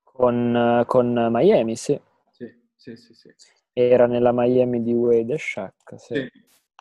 [0.04, 2.00] con, con Miami, sì.
[2.32, 3.30] Sì, sì, sì, sì.
[3.74, 6.16] Era nella Miami di Wade e Shaq, sì.
[6.16, 6.32] Sì.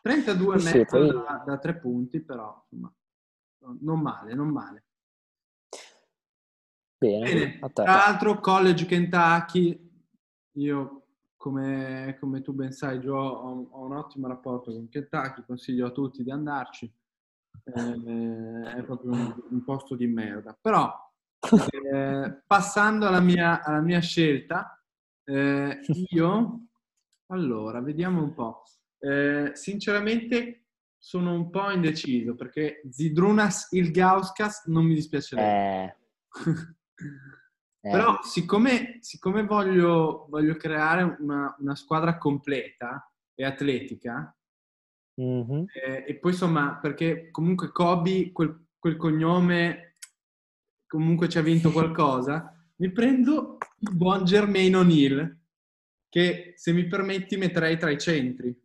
[0.00, 2.92] 32 Sì, metri poi- da, da tre punti, però insomma,
[3.80, 4.84] non male, non male.
[6.98, 9.90] Bene, Bene, tra l'altro College Kentucky,
[10.56, 15.86] io come, come tu ben sai Joe ho, ho un ottimo rapporto con Kentucky, consiglio
[15.86, 16.92] a tutti di andarci,
[17.64, 20.56] Eh, è proprio un, un posto di merda.
[20.60, 20.92] Però
[21.92, 24.78] eh, passando alla mia, alla mia scelta,
[25.24, 26.66] eh, io,
[27.28, 28.62] allora, vediamo un po'.
[29.00, 30.66] Eh, sinceramente
[30.98, 35.86] sono un po' indeciso perché Zidrunas Ilgauskas non mi dispiacerebbe.
[35.86, 35.96] Eh,
[37.80, 37.90] eh.
[37.90, 44.34] Però siccome, siccome voglio, voglio creare una, una squadra completa e atletica,
[45.20, 45.66] Mhm.
[45.74, 49.96] eh, e poi insomma, perché comunque Kobe, quel, quel cognome,
[50.86, 55.38] comunque ci ha vinto qualcosa, mi prendo il buon Jermaine O'Neal,
[56.08, 58.58] che se mi permetti metterei tra i centri.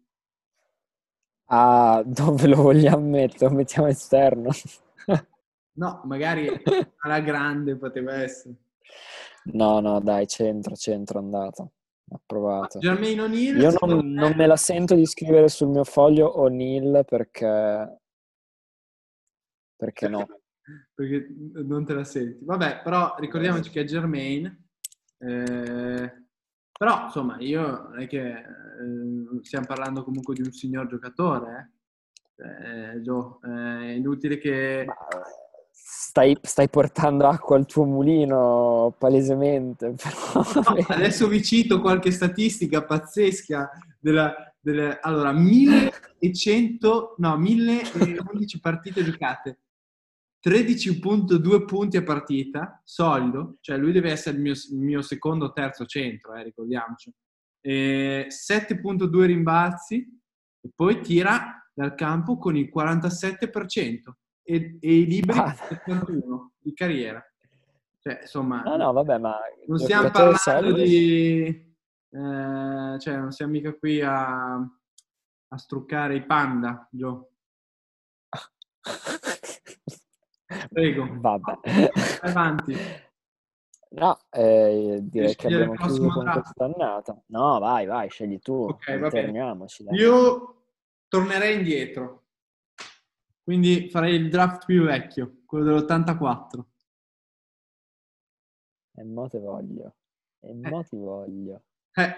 [1.48, 3.50] Ah, dove lo vogliamo mettere?
[3.50, 4.50] Lo mettiamo esterno.
[5.78, 6.48] No, magari
[7.00, 8.56] alla grande poteva essere.
[9.52, 11.72] No, no, dai, centro, centro andato.
[12.10, 12.80] Approvato.
[12.80, 17.04] Jermaine O'Neal, Io non, me- non me la sento di scrivere sul mio foglio O'Neill
[17.04, 18.00] perché...
[19.76, 20.26] Perché no?
[20.96, 21.28] perché
[21.66, 22.46] non te la senti.
[22.46, 24.46] Vabbè, però ricordiamoci che è Germain.
[25.18, 26.25] eh,
[26.78, 28.44] però, insomma, io non è che eh,
[29.42, 31.74] stiamo parlando comunque di un signor giocatore.
[32.38, 32.94] Eh.
[32.98, 34.86] Eh, Gio, è inutile che...
[35.72, 39.96] Stai, stai portando acqua al tuo mulino, palesemente.
[40.36, 49.60] No, adesso vi cito qualche statistica pazzesca della, delle- allora 1100 no 1011 partite giocate
[50.46, 55.52] 13.2 punti a partita solido cioè lui deve essere il mio, il mio secondo o
[55.54, 57.12] terzo centro eh, ricordiamoci
[57.62, 59.96] Eh, 7.2 rimbalzi
[60.62, 63.98] e poi tira dal campo con il 47%
[64.44, 65.54] e, e i liberi Ah.
[65.54, 67.24] 71 di carriera
[68.00, 71.44] cioè insomma No, no, vabbè, ma non stiamo parlando di...
[71.46, 77.32] eh, cioè, non siamo mica qui a, a struccare i panda, Gio.
[80.70, 81.08] Prego.
[81.20, 81.60] Vabbè.
[82.22, 82.76] Avanti.
[83.90, 86.42] No, eh, direi che abbiamo chiuso con draft.
[86.42, 87.24] questa annata.
[87.28, 88.54] No, vai, vai, scegli tu.
[88.68, 89.58] Ok, va bene.
[89.92, 90.64] Io
[91.08, 92.24] tornerei indietro.
[93.44, 96.64] Quindi farei il draft più vecchio, quello dell'84.
[98.98, 99.96] E mo te voglio.
[100.42, 101.62] E mo ti voglio.
[101.94, 102.16] Eh,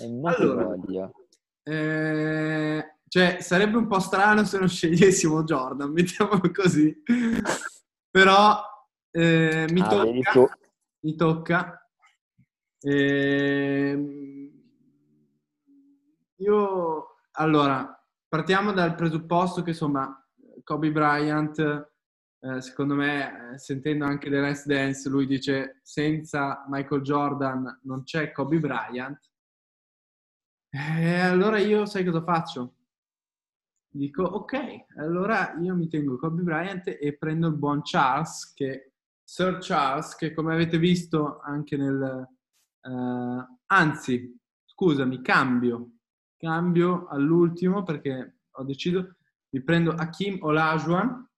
[0.00, 0.74] E mo Allora.
[0.74, 1.12] ti voglio.
[1.62, 7.02] eh, cioè, sarebbe un po' strano se non scegliessimo Jordan, mettiamolo così.
[8.10, 8.62] Però
[9.10, 10.30] eh, mi Ah, vedi tu.
[10.32, 10.58] tocca.
[11.00, 11.90] Mi tocca.
[12.80, 14.50] Ehm,
[16.36, 20.14] io, allora, partiamo dal presupposto che, insomma,
[20.64, 21.58] Kobe Bryant,
[22.40, 28.02] eh, secondo me, eh, sentendo anche le Last Dance, lui dice senza Michael Jordan non
[28.04, 29.18] c'è Kobe Bryant.
[30.70, 32.74] E allora io sai cosa faccio?
[33.98, 38.92] Dico, ok, allora io mi tengo Kobe Bryant e prendo il buon Charles, che
[39.24, 42.28] Sir Charles, che come avete visto anche nel...
[42.80, 45.94] eh, anzi, scusami, cambio.
[46.36, 49.16] Cambio all'ultimo perché ho deciso,
[49.50, 51.28] mi prendo Hakim Olajuwon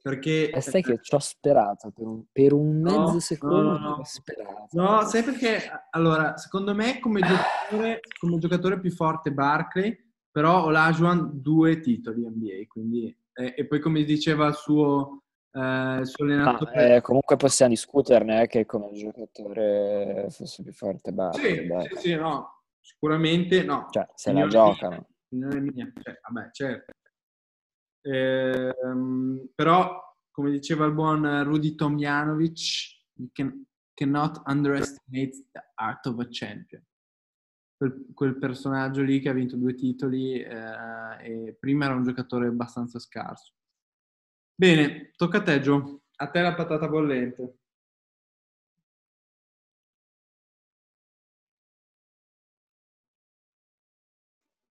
[0.00, 0.48] perché...
[0.48, 3.78] E sai che ci ho sperato per un, per un mezzo no, secondo.
[3.78, 4.04] no, no.
[4.04, 4.68] Sperato.
[4.70, 5.58] No, sai perché?
[5.90, 12.66] Allora, secondo me come giocatore, come giocatore più forte Barclay, però Olajuwon due titoli NBA,
[12.66, 13.16] quindi...
[13.34, 16.96] E, e poi come diceva il suo, eh, il suo Ma, allenatore...
[16.96, 22.14] eh, comunque possiamo discuterne eh, che come giocatore fosse più forte Barkley, sì, sì, sì,
[22.14, 23.86] no, sicuramente no.
[23.90, 25.08] Cioè, se la giocano.
[25.30, 26.92] cioè, vabbè, certo.
[28.04, 29.98] Ehm, però,
[30.30, 33.64] come diceva il buon Rudy Tomjanovic, you can,
[33.94, 36.84] cannot underestimate the art of a champion.
[37.82, 40.46] Quel, quel personaggio lì che ha vinto due titoli eh,
[41.20, 43.54] e prima era un giocatore abbastanza scarso.
[44.54, 47.56] Bene, tocca a te Gio, a te la patata bollente.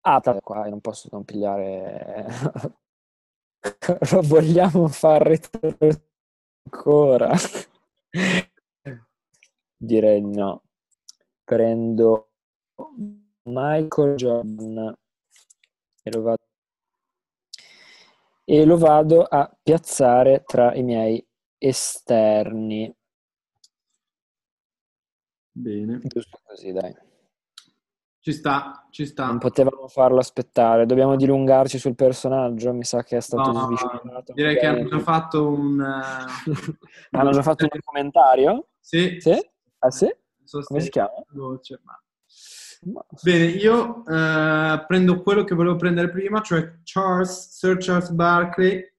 [0.06, 2.26] Ah, tra qua non posso non pigliare.
[4.12, 5.76] Lo vogliamo far retro
[6.70, 7.32] ancora?
[9.76, 10.62] Direi di no.
[11.44, 12.33] prendo
[13.46, 14.96] Michael Jordan
[16.02, 16.42] e lo vado,
[18.44, 21.24] e lo vado a piazzare tra i miei
[21.58, 22.94] esterni.
[25.52, 26.00] Bene.
[26.02, 26.94] Giusto così, dai.
[28.20, 29.26] Ci sta, ci sta.
[29.26, 30.86] Non potevamo farlo aspettare.
[30.86, 32.72] Dobbiamo dilungarci sul personaggio.
[32.72, 34.32] Mi sa che è stato No, sviscerato.
[34.32, 35.80] direi che hanno già fatto un...
[35.80, 36.50] eh,
[37.12, 38.68] Hanno già fatto un documentario?
[38.80, 39.20] Sì.
[39.20, 39.50] Sì?
[39.78, 40.12] Ah sì?
[40.64, 41.12] Come si chiama?
[41.28, 42.03] veloce, ma- Ma-
[43.22, 48.92] Bene, io eh, prendo quello che volevo prendere prima, cioè Charles, Sir Charles Barkley.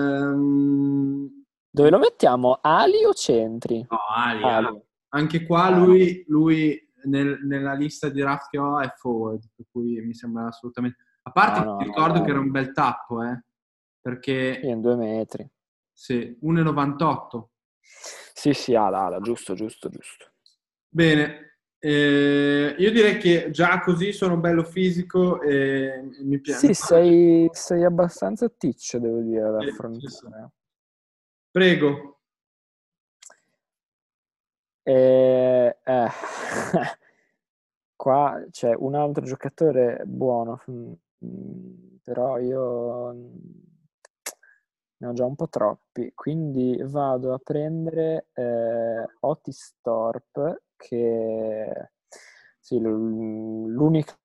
[0.00, 2.58] Ehm, Dove lo mettiamo?
[2.62, 3.86] Ali o centri?
[3.88, 4.66] no, Ali, Ali.
[4.66, 4.82] Ali.
[5.10, 5.84] Anche qua Ali.
[5.84, 10.46] lui, lui nel- nella lista di draft che ho è forward, per cui mi sembra
[10.46, 10.98] assolutamente...
[11.22, 12.24] A parte No, no, ricordo no.
[12.24, 13.44] che era un bel tappo, eh,
[14.00, 15.46] perché Sì, in due metri.
[15.92, 17.50] sì, 1,98.
[18.32, 20.32] Sì, sì, ala, ala, giusto, giusto, giusto.
[20.88, 21.49] Bene,
[21.82, 26.66] eh, io direi che già così sono bello fisico e mi piace.
[26.66, 30.50] Sì, sei, sei abbastanza ticcio, devo dire, da affrontare.
[31.50, 32.18] Prego.
[34.82, 36.08] E, eh,
[37.96, 40.62] qua c'è un altro giocatore buono,
[41.24, 43.36] mm, però io mm,
[44.98, 51.90] ne ho già un po' troppi, quindi vado a prendere eh, Otis Thorpe, che
[52.58, 54.18] sì, l'unica che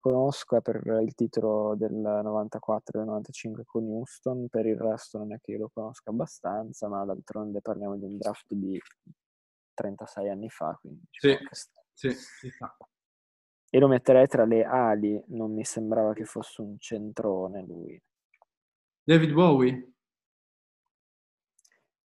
[0.00, 5.18] conosco è per il titolo del 94 e del 95 con Houston, per il resto
[5.18, 8.80] non è che io lo conosca abbastanza, ma d'altronde parliamo di un draft di
[9.74, 11.36] 36 anni fa, quindi Sì.
[11.92, 12.10] Sì,
[12.50, 12.74] sta.
[13.68, 18.00] E lo metterei tra le ali, non mi sembrava che fosse un centrone lui.
[19.04, 19.92] David Bowie?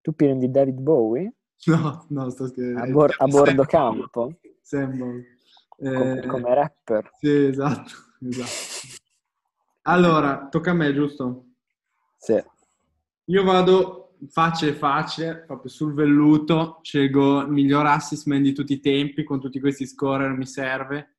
[0.03, 1.33] Tu prendi David Bowie
[1.73, 2.83] No, no, sto scherzando.
[2.83, 5.07] a, bor- a bordo campo Sembra.
[5.67, 7.09] come, Eh, come rapper.
[7.19, 9.03] Sì, esatto, esatto.
[9.83, 11.45] Allora, tocca a me, giusto?
[12.17, 12.41] Sì.
[13.25, 18.79] Io vado facile facile, proprio sul velluto, scelgo il miglior assist man di tutti i
[18.79, 21.17] tempi, con tutti questi scorer mi serve.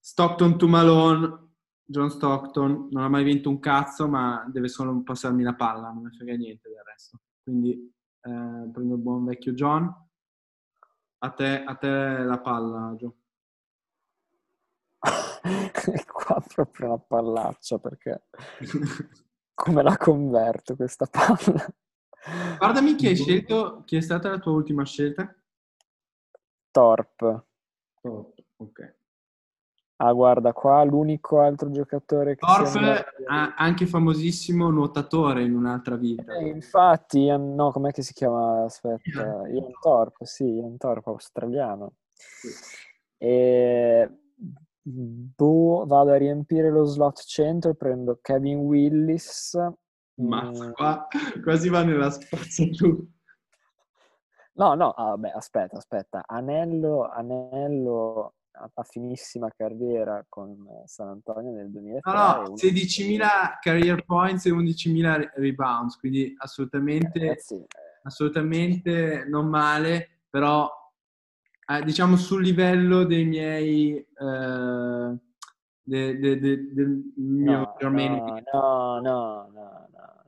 [0.00, 1.48] Stockton to Malone,
[1.84, 6.02] John Stockton, non ha mai vinto un cazzo, ma deve solo passarmi la palla, non
[6.04, 7.20] mi frega niente del resto.
[7.42, 7.92] Quindi
[8.28, 10.06] eh, prendo il buon vecchio John.
[11.20, 13.16] A te, a te la palla, Gio.
[15.00, 18.24] E qua proprio una pallaccia perché
[19.54, 21.66] come la converto questa palla?
[22.58, 25.34] Guardami chi hai scelto, chi è stata la tua ultima scelta?
[26.70, 27.46] Torp.
[28.00, 28.97] Top, ok.
[30.00, 35.96] Ah, guarda, qua l'unico altro giocatore che Torp, sembra- ha- anche famosissimo nuotatore in un'altra
[35.96, 36.34] vita.
[36.34, 38.62] Eh, infatti, Ian- no, com'è che si chiama?
[38.64, 41.94] Aspetta, Ian Torp, sì, Ian Torp, australiano.
[43.16, 44.08] E
[44.82, 49.58] boh, vado a riempire lo slot centro, prendo Kevin Willis.
[50.20, 51.06] Mazza, Mm, qua,
[51.42, 52.96] qua si va nella spazzatura.
[54.54, 56.22] No, no, ah, vabbè, aspetta, aspetta.
[56.26, 58.34] Anello, Anello
[58.74, 62.12] ha finissima carriera con San Antonio nel 2003.
[62.12, 67.66] No, no, e un- 16.000 career points e 11.000 rebounds, quindi assolutamente, Ragazzi, eh,
[68.02, 70.70] assolutamente non male, però
[71.66, 73.96] eh, diciamo sul livello dei miei...
[73.96, 75.16] eh,
[75.88, 80.24] de- de- de- del mio no, no, no, no, no, no,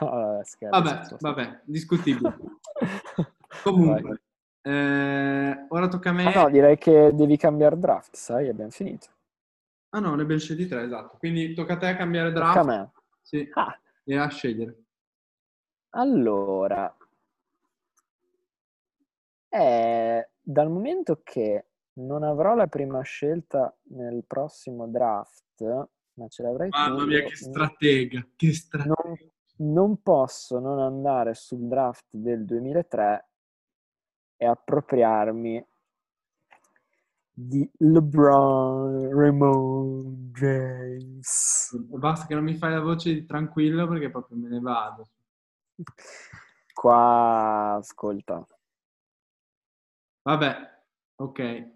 [0.00, 0.44] no.
[0.44, 2.36] Scherzo, Vabbè, vabbè, discutibile.
[3.64, 4.22] Comunque,
[4.62, 5.47] eh,
[5.78, 6.24] ora tocca a me.
[6.24, 9.06] Ah, no, direi che devi cambiare draft, sai, abbiamo finito.
[9.90, 11.16] Ah no, ne abbiamo scelti tre, esatto.
[11.18, 12.68] Quindi tocca a te cambiare Tocca a draft.
[12.68, 12.92] me.
[13.22, 14.76] Sì, Ah, e a scegliere.
[15.90, 16.94] allora,
[19.48, 26.70] eh, dal momento che non avrò la prima scelta nel prossimo draft, ma ce l'avrai
[26.70, 28.94] tu, Mamma mia, che stratega, che stratega.
[29.56, 33.28] non, non posso non andare sul draft del 2003
[34.38, 35.66] e appropriarmi
[37.32, 41.76] di LeBron Raymond James.
[41.90, 45.08] Basta che non mi fai la voce di tranquillo perché proprio me ne vado.
[46.72, 48.46] Qua, ascolta,
[50.22, 50.82] Vabbè,
[51.16, 51.70] ok,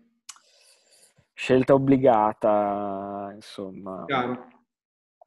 [1.33, 4.05] scelta obbligata, insomma.
[4.07, 4.49] chiaro.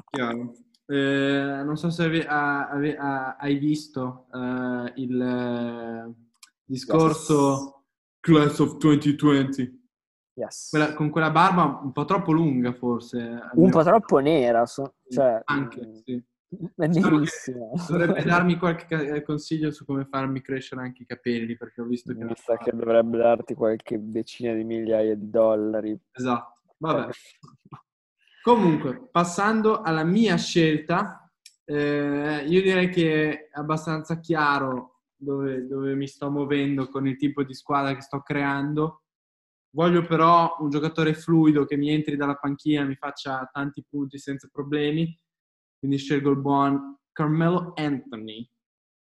[0.10, 0.54] chiaro.
[0.88, 6.16] Eh, non so se ave- a- ave- a- hai visto eh, il
[6.66, 7.84] eh, discorso
[8.20, 9.84] Class of 2020.
[10.38, 10.70] Yes.
[10.70, 13.40] Quella- con quella barba un po' troppo lunga forse.
[13.54, 16.24] Un po' troppo nera, so- cioè, Anche, mm, sì.
[16.76, 17.74] Nerissimo.
[17.88, 22.14] Dovrebbe darmi qualche ca- consiglio su come farmi crescere anche i capelli, perché ho visto
[22.14, 22.24] che...
[22.24, 25.98] Mi sa che dovrebbe darti qualche decina di migliaia di dollari.
[26.12, 27.10] Esatto, vabbè.
[28.42, 31.30] Comunque, passando alla mia scelta,
[31.66, 37.44] eh, io direi che è abbastanza chiaro dove, dove mi sto muovendo con il tipo
[37.44, 39.04] di squadra che sto creando.
[39.76, 44.18] Voglio però un giocatore fluido che mi entri dalla panchina e mi faccia tanti punti
[44.18, 45.18] senza problemi.
[45.78, 48.50] Quindi scelgo il buon Carmelo Anthony,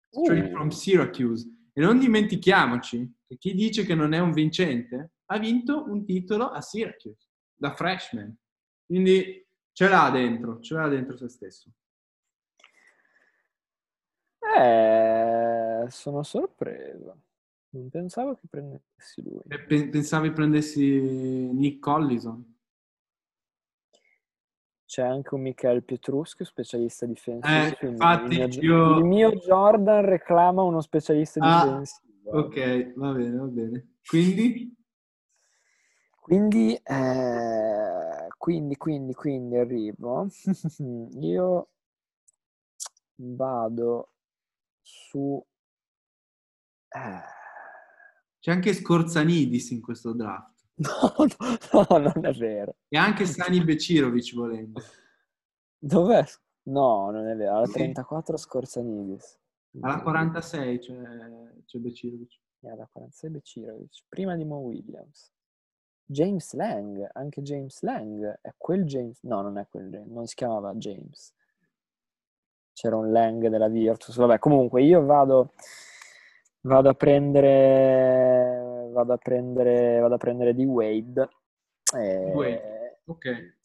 [0.10, 0.56] straight Uh.
[0.56, 1.48] from Syracuse.
[1.74, 6.50] E non dimentichiamoci che chi dice che non è un vincente ha vinto un titolo
[6.50, 8.36] a Syracuse da freshman.
[8.86, 11.72] Quindi ce l'ha dentro, ce l'ha dentro se stesso.
[14.56, 17.18] Eh, sono sorpreso.
[17.70, 19.42] Non pensavo che prendessi lui.
[19.48, 21.00] Pe- pensavi prendessi
[21.52, 22.56] Nick Collison?
[24.86, 27.58] C'è anche un Michael Pietruschi, specialista difensivo.
[27.58, 32.32] Eh, infatti, il, mio, io- il mio Jordan reclama uno specialista Ah, difensivo.
[32.32, 33.88] Ok, va bene, va bene.
[34.06, 34.76] Quindi?
[36.22, 40.28] Quindi, eh, quindi, quindi, quindi arrivo.
[41.20, 41.70] Io
[43.16, 44.10] vado
[44.88, 45.44] su...
[46.90, 47.22] eh,
[48.40, 50.56] C'è anche Scorzanidis in questo draft.
[50.78, 52.76] No, no, no, non è vero.
[52.88, 54.80] E anche Sani Becirovic volendo.
[55.80, 56.24] Dov'è?
[56.68, 57.58] No, non è vero.
[57.58, 57.74] Alla Sì.
[57.74, 59.40] 34 Scorzanidis.
[59.82, 61.02] Alla 46 c'è,
[61.66, 62.40] c'è Becirovic.
[62.60, 64.04] E alla 46 Becirovic.
[64.08, 65.32] Prima di Mo Williams.
[66.06, 68.40] James Lang, anche James Lang.
[68.42, 69.20] È quel James...
[69.24, 70.10] No, non è quel James.
[70.12, 71.34] Non si chiamava James.
[72.78, 74.16] C'era un Lang della Virtus.
[74.18, 75.54] Vabbè, comunque io vado...
[76.62, 78.88] Vado a prendere...
[78.92, 80.00] Vado a prendere...
[80.00, 81.28] Vado a prendere di Wade.
[81.96, 83.02] E- Wade.
[83.06, 83.56] Ok.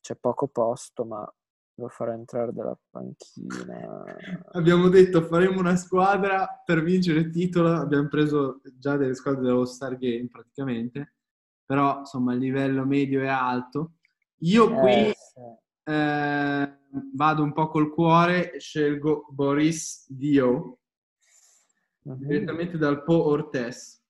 [0.00, 1.28] C'è poco posto, ma
[1.74, 4.04] lo farò entrare dalla panchina.
[4.52, 7.72] Abbiamo detto faremo una squadra per vincere il titolo.
[7.72, 11.14] Abbiamo preso già delle squadre dello Star Game praticamente.
[11.66, 13.94] Però insomma il livello medio è alto.
[14.42, 15.40] Io qui Eh, sì.
[15.84, 16.78] Eh,
[17.14, 20.78] vado un po' col cuore, scelgo Boris Dio
[22.02, 24.00] direttamente dal Po Ortes.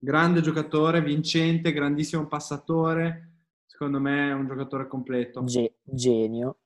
[0.00, 3.32] Grande giocatore, vincente, grandissimo passatore.
[3.66, 5.42] Secondo me è un giocatore completo.
[5.44, 6.58] Ge- genio.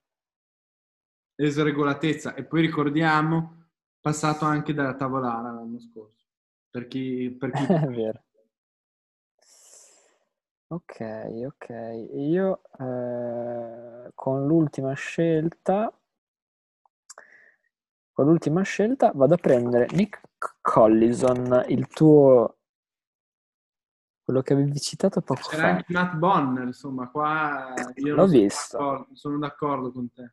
[1.35, 2.35] Esregolatezza.
[2.35, 3.69] E poi ricordiamo,
[4.01, 6.27] passato anche dalla Tavolana l'anno scorso.
[6.71, 7.31] Per chi...
[7.31, 7.67] Per chi...
[10.73, 11.01] Ok,
[11.47, 11.69] ok.
[12.15, 15.93] Io eh, con l'ultima scelta,
[18.11, 20.23] con l'ultima scelta vado a prendere Nick
[20.63, 22.57] Collison, il tuo,
[24.25, 25.69] quello che avevi citato poco C'era fa.
[25.69, 28.79] anche Matt Bonner, insomma, qua io L'ho non sono visto.
[28.79, 30.33] d'accordo, sono d'accordo con te.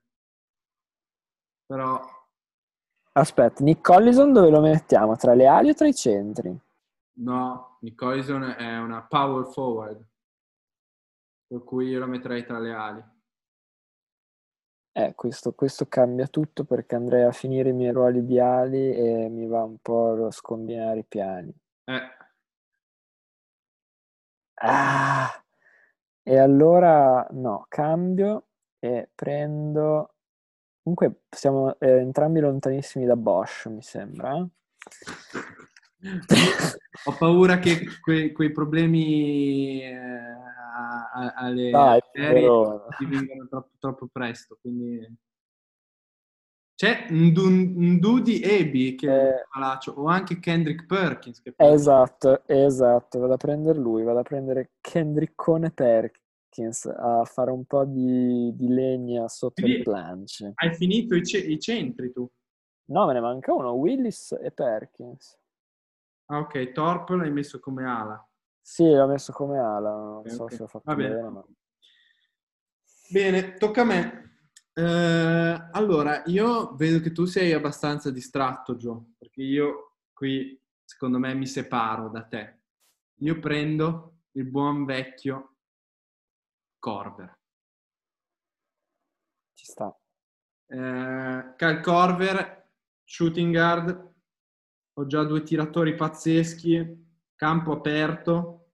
[1.66, 2.02] Però
[3.12, 5.18] Aspetta, Nick Collison dove lo mettiamo?
[5.18, 6.58] Tra le ali o tra i centri?
[7.20, 10.02] no, Nick Collison è una power forward,
[11.50, 13.04] per cui io lo metterei tra le ali.
[14.92, 19.30] Eh, questo, questo cambia tutto perché andrei a finire i miei ruoli di ali e
[19.30, 21.54] mi va un po' a scombinare i piani.
[21.86, 22.18] Eh,
[24.62, 25.42] Ah,
[26.22, 28.48] e allora no, cambio
[28.78, 30.16] e prendo.
[30.84, 34.46] Comunque siamo eh, entrambi lontanissimi da Bosch, mi sembra.
[37.06, 42.50] Ho paura che que- quei problemi eh, a- a- alle Dai, arterie
[42.98, 44.58] ti vengano troppo, troppo presto.
[44.62, 45.18] Quindi...
[46.76, 49.46] C'è Ndu- Ndudi Ebi che è Eh.
[49.54, 51.42] malaccio, o anche Kendrick Perkins.
[51.42, 57.66] Che Esatto, esatto, vado a prendere lui, vado a prendere Kendrickone Perkins a fare un
[57.66, 60.52] po' di, di legna sotto Quindi- le planche.
[60.56, 62.26] Hai finito i, ce- i centri tu.
[62.92, 65.38] No, me ne manca uno, Willis e Perkins.
[66.32, 68.24] Ah, ok, Torp l'hai messo come ala.
[68.62, 70.54] Sì, l'ho messo come ala, non Ok, so ok.
[70.54, 71.16] se ho fatto Va bene.
[71.16, 71.44] bene, ma...
[73.10, 74.42] Bene, tocca a me.
[74.74, 81.34] Eh, allora, io vedo che tu sei abbastanza distratto, Gio, perché io qui, secondo me,
[81.34, 82.60] mi separo da te.
[83.22, 85.56] Io prendo il buon vecchio
[86.78, 87.38] Corver.
[89.56, 89.94] ci sta.
[90.68, 92.70] Eh, Cal Corver,
[93.04, 94.09] shooting guard,
[95.00, 98.72] ho già due tiratori pazzeschi, campo aperto,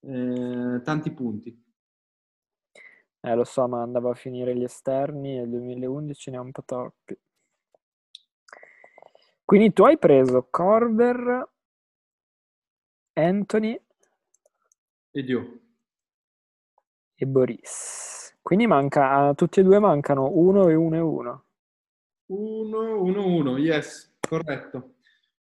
[0.00, 1.64] eh, tanti punti.
[3.20, 6.52] Eh, lo so, ma andavo a finire gli esterni e il 2011 ne ha un
[6.52, 7.18] po' troppi.
[9.44, 11.48] Quindi tu hai preso Corver,
[13.12, 13.78] Anthony
[15.10, 15.60] E Dio.
[17.14, 18.38] e Boris.
[18.40, 21.44] Quindi manca, a tutti e due mancano 1 e 1 e 1.
[22.26, 24.97] 1, 1, 1, yes, corretto.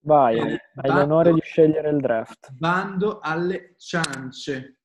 [0.04, 2.52] Vai, Eh, hai bando- l'onore di scegliere il draft.
[2.54, 4.78] Bando alle ciance.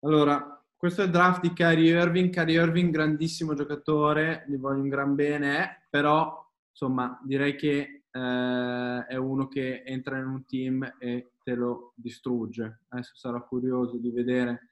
[0.00, 2.30] Allora, questo è il draft di Kyrie Irving.
[2.30, 9.04] Kyrie Irving, grandissimo giocatore, gli voglio un gran bene, eh, però insomma direi che eh,
[9.06, 12.80] è uno che entra in un team e te lo distrugge.
[12.88, 14.68] Adesso sarò curioso di vedere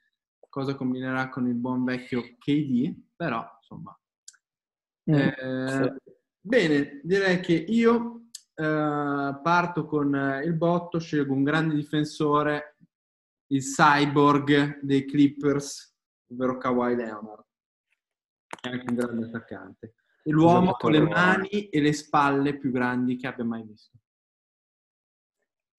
[0.49, 3.97] cosa combinerà con il buon vecchio KD, però insomma
[5.09, 5.33] Mm, eh,
[5.67, 6.11] sì.
[6.41, 8.26] Bene, direi che io
[8.57, 12.77] eh, parto con eh, il botto, scelgo un grande difensore,
[13.51, 15.95] il cyborg dei Clippers,
[16.31, 17.45] ovvero Kawhi Leonard.
[18.61, 19.93] È anche un grande attaccante.
[20.23, 23.95] E l'uomo con le mani e le spalle più grandi che abbia mai visto.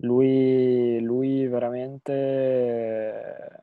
[0.03, 3.63] Lui, lui veramente eh,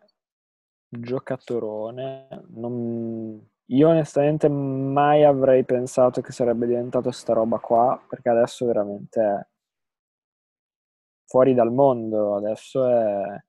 [0.89, 2.43] giocatorone.
[2.49, 9.21] Non- Io onestamente mai avrei pensato che sarebbe diventato sta roba qua, perché adesso veramente
[9.21, 9.47] è
[11.25, 12.35] fuori dal mondo.
[12.35, 13.43] Adesso è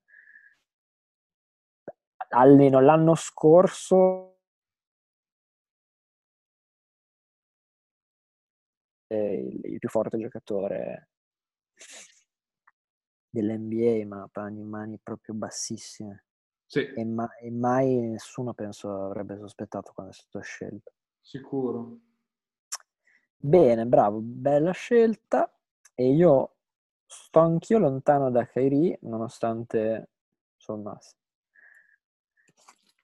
[2.30, 4.36] almeno l'anno scorso
[9.08, 11.08] il, più forte giocatore
[13.30, 16.25] dell'NBA, ma mani, mani proprio bassissime.
[16.66, 20.92] Sì, E, ma- e mai nessuno penso avrebbe sospettato quando è stato scelto.
[21.20, 21.98] sicuro.
[23.36, 25.50] Bene, bravo, bella scelta.
[25.94, 26.56] E io
[27.06, 30.08] sto anch'io lontano da Kyrie, nonostante
[30.56, 30.98] insomma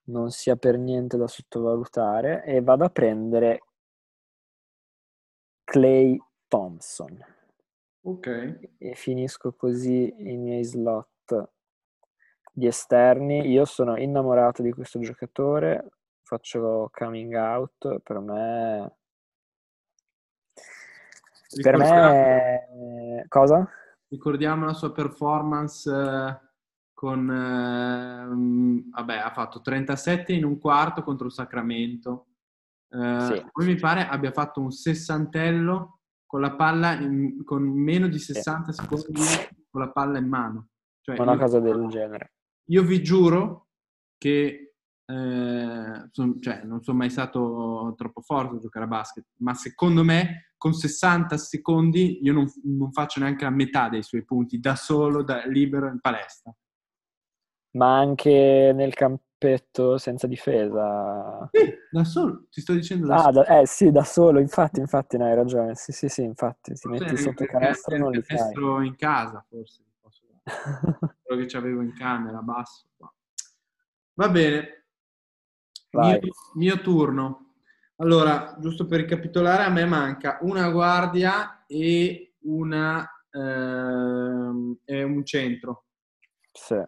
[0.05, 3.63] non sia per niente da sottovalutare, e vado a prendere
[5.65, 7.25] Clay Thompson.
[8.05, 8.59] Ok.
[8.79, 11.09] e finisco così i miei slot
[12.53, 13.49] di esterni.
[13.49, 15.89] Io sono innamorato di questo giocatore,
[16.23, 18.97] faccio coming out, per me...
[21.61, 23.25] Per me...
[23.29, 23.69] Cosa?
[24.09, 26.41] Ricordiamo la sua performance eh,
[26.93, 27.31] con...
[27.31, 32.27] ehm, vabbè, ha fatto 37 in un quarto contro il Sacramento.
[32.89, 33.47] Eh, Sì.
[33.51, 38.73] Poi mi pare abbia fatto un sessantello con la palla, in- con meno di 60
[38.73, 39.21] secondi
[39.71, 40.69] con la palla in mano.
[41.03, 42.33] Cioè, Una cosa del genere.
[42.73, 43.69] Io vi giuro
[44.19, 49.53] che eh, son- cioè, non sono mai stato troppo forte a giocare a basket, ma
[49.55, 54.59] secondo me con 60 secondi io non, non faccio neanche la metà dei suoi punti
[54.59, 56.55] da solo, da libero in palestra.
[57.75, 61.51] Ma anche nel campetto senza difesa.
[61.53, 63.45] Sì, da solo, ti sto dicendo da Ah, solo.
[63.45, 65.75] da- eh sì, da solo, infatti, infatti, no, hai ragione.
[65.75, 68.87] Sì, sì, sì, infatti, ti metti Forse sotto perché canestro non anche li fai.
[68.87, 69.83] in casa, forse.
[71.23, 72.87] Quello che avevo in camera, basso.
[74.15, 74.87] Va bene.
[75.93, 76.21] Mio,
[76.55, 77.55] mio turno.
[77.97, 85.85] Allora, giusto per ricapitolare, a me manca una guardia e, una, ehm, e un centro.
[86.53, 86.83] Sì.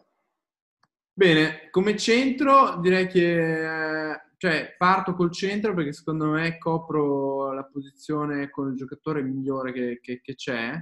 [1.12, 7.64] Bene, come centro direi che eh, cioè, parto col centro perché secondo me copro la
[7.64, 10.72] posizione con il giocatore migliore che, che- che c'è,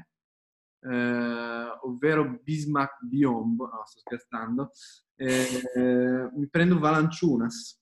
[0.83, 3.67] eh, ovvero Bismack Biombo.
[3.67, 4.71] No, sto scherzando.
[5.17, 7.81] Eh, mi prendo Valanciunas.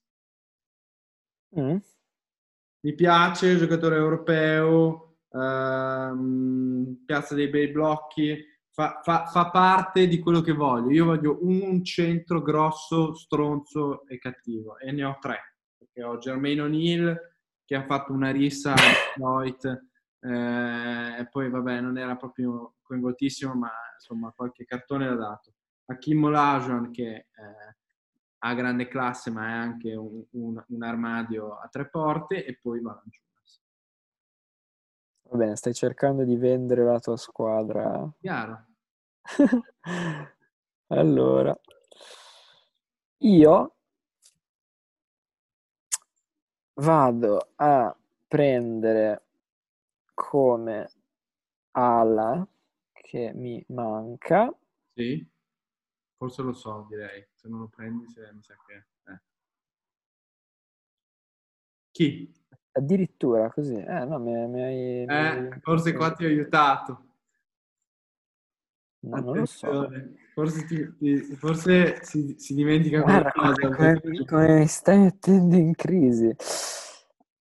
[1.59, 1.77] Mm.
[2.83, 10.41] Mi piace, giocatore europeo, ehm, piazza dei bei blocchi, fa, fa- fa parte di quello
[10.41, 10.91] che voglio.
[10.91, 16.61] Io voglio un centro grosso, stronzo e cattivo e ne ho tre, perché ho Germaine
[16.61, 17.15] O'Neill
[17.65, 19.65] che ha fatto una rissa a Detroit
[20.19, 25.53] eh, e poi vabbè non era proprio coinvoltissimo, ma insomma qualche cartone l'ha dato.
[25.85, 27.75] Hakim Olajuwon che eh,
[28.43, 32.81] ha grande classe ma è anche un, un- un armadio a tre porte e poi
[32.81, 33.63] Valanciunas.
[35.29, 38.09] Va bene, stai cercando di vendere la tua squadra.
[38.19, 38.65] Chiaro?
[40.91, 41.57] Allora,
[43.19, 43.75] io
[46.73, 47.95] vado a
[48.27, 49.23] prendere
[50.13, 50.89] come
[51.71, 52.45] ala
[53.11, 54.57] che mi manca
[54.93, 55.29] Sì?
[56.15, 57.27] Forse lo so, direi.
[57.33, 58.85] Se non lo prendi, se, mi sa che...
[59.11, 59.19] eh.
[61.91, 62.33] Chi?
[62.73, 63.73] addirittura così.
[63.73, 65.05] Eh, no, mi, mi hai...
[65.05, 67.05] mi hai- Eh, forse qua ti ho aiutato.
[68.99, 69.89] No, non lo so.
[70.33, 73.75] Forse, ti- ti- forse si, si dimentica Guarda qualcosa.
[73.75, 76.33] come, come- come mi stai mettendo in crisi.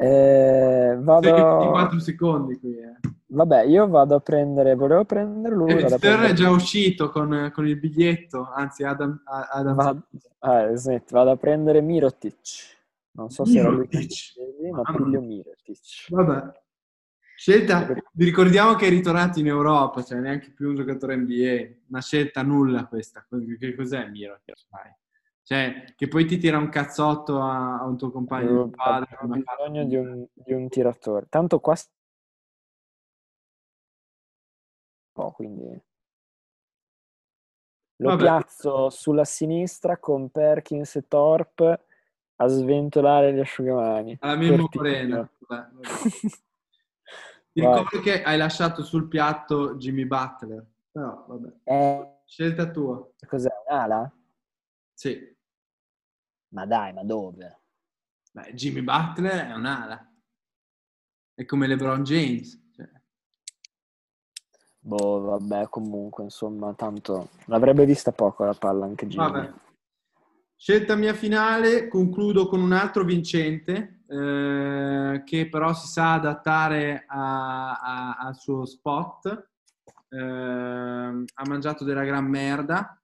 [0.00, 1.32] Eh, vado...
[1.32, 2.78] 24 secondi qui.
[2.78, 2.98] Eh.
[3.30, 7.50] Vabbè, io vado a prendere, volevo prendere lui, E a Stern è già uscito con,
[7.52, 10.06] con il biglietto, anzi Adam, Adam Vado,
[10.40, 12.76] eh, smetti, vado a prendere Mirotic.
[13.10, 14.72] Non so se era lui che Mirotic.
[14.72, 15.20] ma Tullio.
[15.20, 16.06] Mirotic.
[16.08, 16.52] Vabbè.
[17.36, 21.86] Scelta, vi ricordiamo che è ritornato in Europa, cioè neanche più un giocatore NBA.
[21.88, 23.26] Una scelta nulla questa.
[23.28, 24.54] Che cos'è Mirotic?
[24.70, 24.92] Dai.
[25.48, 29.42] Cioè, che poi ti tira un cazzotto a, a un tuo compagno di avevo come
[29.42, 31.24] bisogno di un, di un tiratore.
[31.30, 31.74] Tanto qua
[35.10, 35.82] po', quindi
[37.96, 38.22] lo Vabbè.
[38.24, 41.84] piazzo sulla sinistra con Perkins e Thorpe
[42.36, 44.18] a sventolare gli asciugamani.
[44.20, 44.68] Alla Cortino.
[44.70, 45.32] Morena.
[47.52, 50.62] Ti ricordo che hai lasciato sul piatto Jimmy Butler.
[50.92, 51.52] Però, vabbè.
[51.64, 53.08] Eh, Scelta tua.
[53.26, 53.48] cos'è?
[53.66, 54.12] Un'ala?
[54.92, 55.36] Sì.
[56.50, 57.60] Ma dai, ma dove?
[58.32, 60.12] Beh, Jimmy Butler è un'ala.
[61.34, 62.58] È come LeBron James.
[62.74, 62.88] Cioè,
[64.80, 69.30] Boh, vabbè, comunque, insomma, tanto l'avrebbe vista poco la palla anche Jimmy.
[69.30, 69.52] Vabbè.
[70.56, 77.78] Scelta mia finale, concludo con un altro vincente eh, che però si sa adattare a-
[77.78, 79.50] a- al suo spot.
[80.08, 82.97] Eh, ha mangiato della gran merda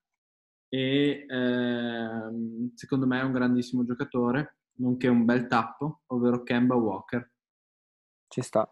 [0.74, 7.30] e ehm, secondo me è un grandissimo giocatore, nonché un bel tappo, ovvero Kemba Walker.
[8.26, 8.68] Ci sta.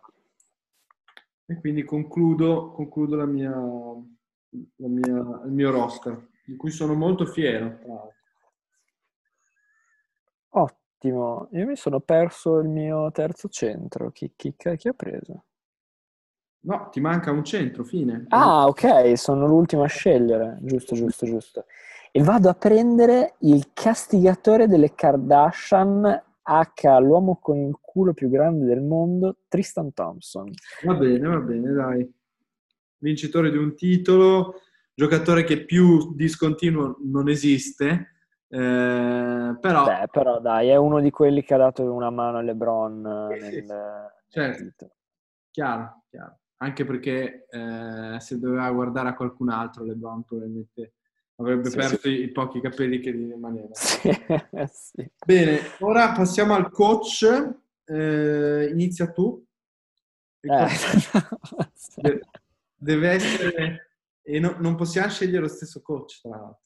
[1.46, 7.24] E quindi concludo, concludo la mia, la mia- il mio roster, di cui sono molto
[7.24, 7.78] fiero.
[7.78, 8.14] tra l'altro.
[10.55, 11.48] Ottimo.
[11.53, 14.11] Io mi sono perso il mio terzo centro.
[14.11, 15.44] Chi, chi, chi ho preso?
[16.64, 18.26] No, ti manca un centro, fine.
[18.28, 20.58] Ah, ok, sono l'ultimo a scegliere.
[20.60, 21.64] Giusto, giusto, giusto.
[22.12, 28.66] E vado a prendere il castigatore delle Kardashian H, l'uomo con il culo più grande
[28.66, 30.50] del mondo, Tristan Thompson.
[30.84, 32.14] Va bene, va bene, dai.
[32.98, 34.60] Vincitore di un titolo,
[34.94, 38.10] giocatore che più discontinuo non esiste,
[38.48, 42.42] eh, però Beh, però dai, è uno di quelli che ha dato una mano a
[42.42, 44.62] LeBron nel, nel Certo.
[44.64, 44.90] titolo.
[45.50, 46.36] chiaro, chiaro.
[46.62, 50.94] Anche perché eh, se doveva guardare a qualcun altro, LeBron probabilmente
[51.34, 52.22] avrebbe Sì, perso sì.
[52.22, 53.72] I, pochi capelli che gli rimanevano.
[54.70, 55.10] Sì.
[55.26, 57.26] Bene, ora passiamo al coach.
[57.84, 59.44] Eh, inizia tu.
[60.40, 62.20] Eh, coach de-
[62.76, 63.90] deve essere...
[64.22, 66.60] E no- non possiamo scegliere lo stesso coach, tra l'altro.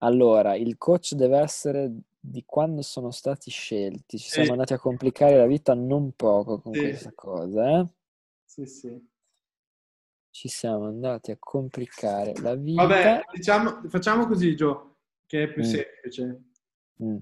[0.00, 1.90] Allora, il coach deve essere
[2.28, 4.18] di quando sono stati scelti.
[4.18, 4.32] Ci Sì.
[4.32, 6.80] siamo andati a complicare la vita non poco con Sì.
[6.80, 7.86] questa cosa, eh?
[8.44, 9.08] Sì, sì.
[10.30, 12.82] Ci siamo andati a complicare la vita.
[12.82, 14.96] Vabbè, diciamo, facciamo così, Gio,
[15.26, 15.66] che è più Mm.
[15.66, 16.42] semplice.
[17.02, 17.16] Mm.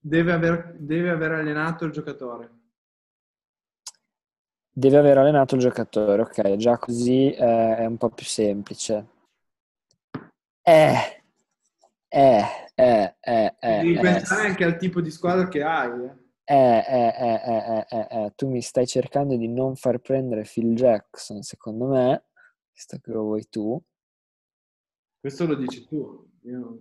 [0.00, 2.56] Deve aver, deve aver allenato il giocatore.
[4.70, 9.06] Deve aver allenato il giocatore, ok, già così eh, è un po' più semplice.
[10.62, 11.22] Eh,
[12.08, 12.42] eh,
[12.76, 13.37] eh, eh,
[13.82, 16.04] Devi eh, pensare anche al tipo di squadra che hai.
[16.04, 16.16] eh.
[16.44, 20.42] eh, eh, eh, eh, eh, eh, eh, tu mi stai cercando di non far prendere
[20.42, 22.24] Phil Jackson, secondo me,
[22.72, 23.80] visto che lo vuoi tu.
[25.20, 26.26] Questo lo dici tu.
[26.42, 26.78] Io-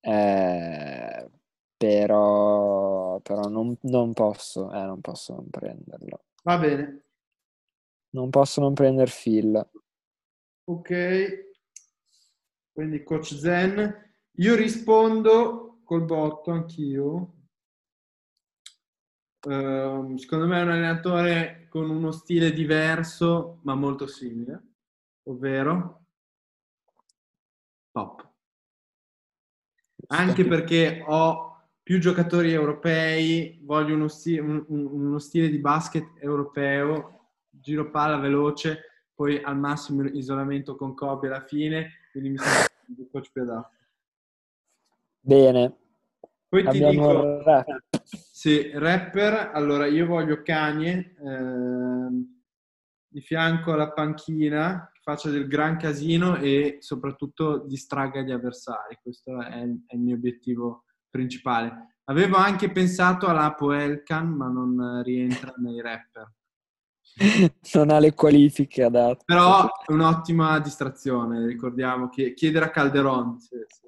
[0.00, 1.30] Eh,
[1.76, 6.24] però, però non, non posso, eh, non posso non prenderlo.
[6.44, 7.02] Va bene.
[8.10, 9.68] Non posso non prendere Phil.
[10.66, 10.90] Ok.
[12.72, 14.04] Quindi coach Zen.
[14.38, 17.32] Io rispondo col botto anch'io.
[19.48, 24.62] Ehm, secondo me è un allenatore con uno stile diverso, ma molto simile,
[25.24, 26.04] ovvero
[27.92, 28.28] top.
[30.08, 36.14] Anche perché ho più giocatori europei, voglio uno, sti- un- un- uno stile di basket
[36.18, 42.66] europeo, giro palla veloce, poi al massimo isolamento con Kobe alla fine, quindi mi sembra
[42.98, 43.74] il coach più adatto.
[45.26, 45.76] Bene,
[46.48, 47.82] Poi ti abbiamo dico, il rap.
[48.14, 52.42] sì, rapper, allora io voglio Kanye ehm,
[53.08, 59.00] di fianco alla panchina, che faccia del gran casino e soprattutto distragga gli avversari.
[59.02, 61.96] Questo è, è il mio obiettivo principale.
[62.04, 66.32] Avevo anche pensato all'Apo Elkan, ma non rientra nei rapper.
[67.74, 69.24] Non ha le qualifiche adatte.
[69.24, 73.40] Però è un'ottima distrazione, ricordiamo che chiedere a Calderon.
[73.40, 73.84] sì, sì.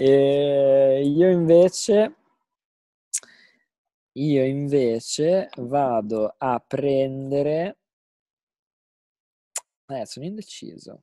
[0.00, 2.14] E io invece,
[4.12, 7.78] io invece vado a prendere.
[9.88, 11.02] Eh, sono indeciso.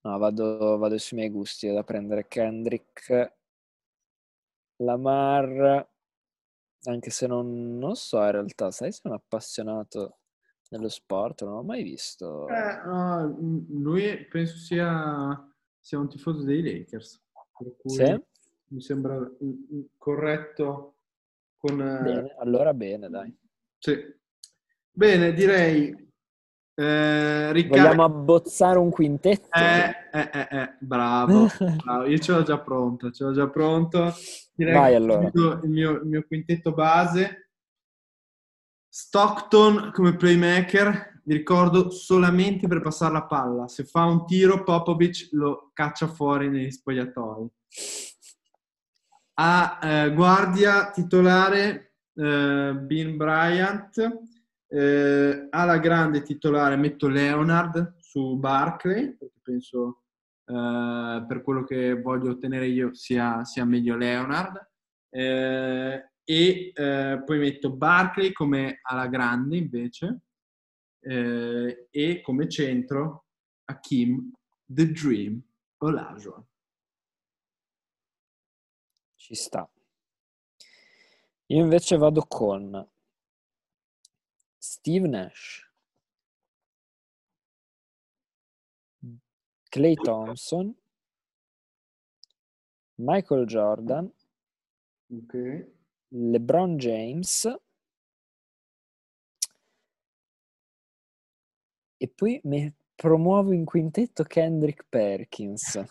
[0.00, 3.34] No, vado, vado sui miei gusti, vado a prendere Kendrick
[4.76, 5.88] Lamar,
[6.84, 10.18] anche se non, non so in realtà, sai se è un appassionato
[10.70, 12.48] nello sport, non l'ho mai visto.
[12.48, 13.36] Eh, no,
[13.68, 15.55] lui penso sia,
[15.86, 17.22] sia, un tifoso dei Lakers,
[17.56, 18.22] per cui sì?
[18.70, 19.16] mi sembra
[19.96, 20.96] corretto
[21.56, 21.76] con...
[21.76, 23.32] Bene, allora bene, dai.
[23.78, 23.96] Sì.
[24.90, 26.04] Bene, direi...
[26.74, 27.82] Eh, Riccardo...
[27.82, 29.48] Vogliamo abbozzare un quintetto?
[29.56, 31.46] Eh, eh, eh, eh bravo,
[31.84, 34.12] bravo, Io ce l'ho già pronto, ce l'ho già pronto.
[34.54, 35.30] Direi Vai allora.
[35.62, 37.52] Il mio, il mio quintetto base.
[38.88, 43.66] Stockton come playmaker, vi ricordo, solamente per passare la palla.
[43.66, 47.48] Se fa un tiro, Popovic lo caccia fuori negli spogliatoi.
[49.38, 54.20] A eh, guardia titolare eh, Bill Bryant,
[54.68, 60.02] eh, alla grande titolare metto Leonard su Barclay, perché penso
[60.44, 64.64] eh, per quello che voglio ottenere io sia, sia meglio Leonard.
[65.10, 70.20] Eh, e eh, poi metto Barclay come alla grande invece
[71.06, 73.26] eh, e come centro
[73.64, 74.32] Hakim
[74.64, 75.40] The Dream
[75.78, 76.44] Olajuwon.
[79.14, 79.68] Ci sta.
[81.48, 82.88] Io invece vado con
[84.58, 85.70] Steve Nash,
[89.68, 90.74] Clay Thompson,
[92.96, 94.12] Michael Jordan,
[95.08, 95.72] okay.
[96.08, 97.46] LeBron James
[101.96, 105.82] e poi mi promuovo in quintetto Kendrick Perkins.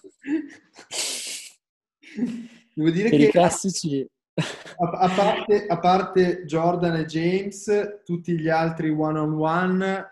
[2.73, 8.37] Devo dire per che i classici a, a, parte, a, parte, Jordan e James, tutti
[8.37, 10.09] gli altri one on one,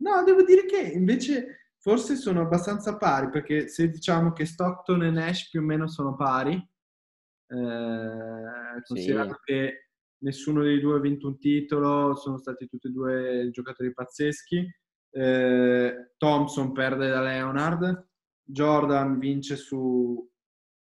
[0.00, 5.10] no, devo dire che invece forse sono abbastanza pari, perché se diciamo che Stockton e
[5.10, 9.40] Nash più o meno sono pari, eh, considerando sì.
[9.44, 9.88] che
[10.22, 14.68] nessuno dei due ha vinto un titolo, sono stati tutti e due giocatori pazzeschi,
[15.10, 18.06] eh, Thompson perde da Leonard,
[18.44, 20.28] Jordan vince su,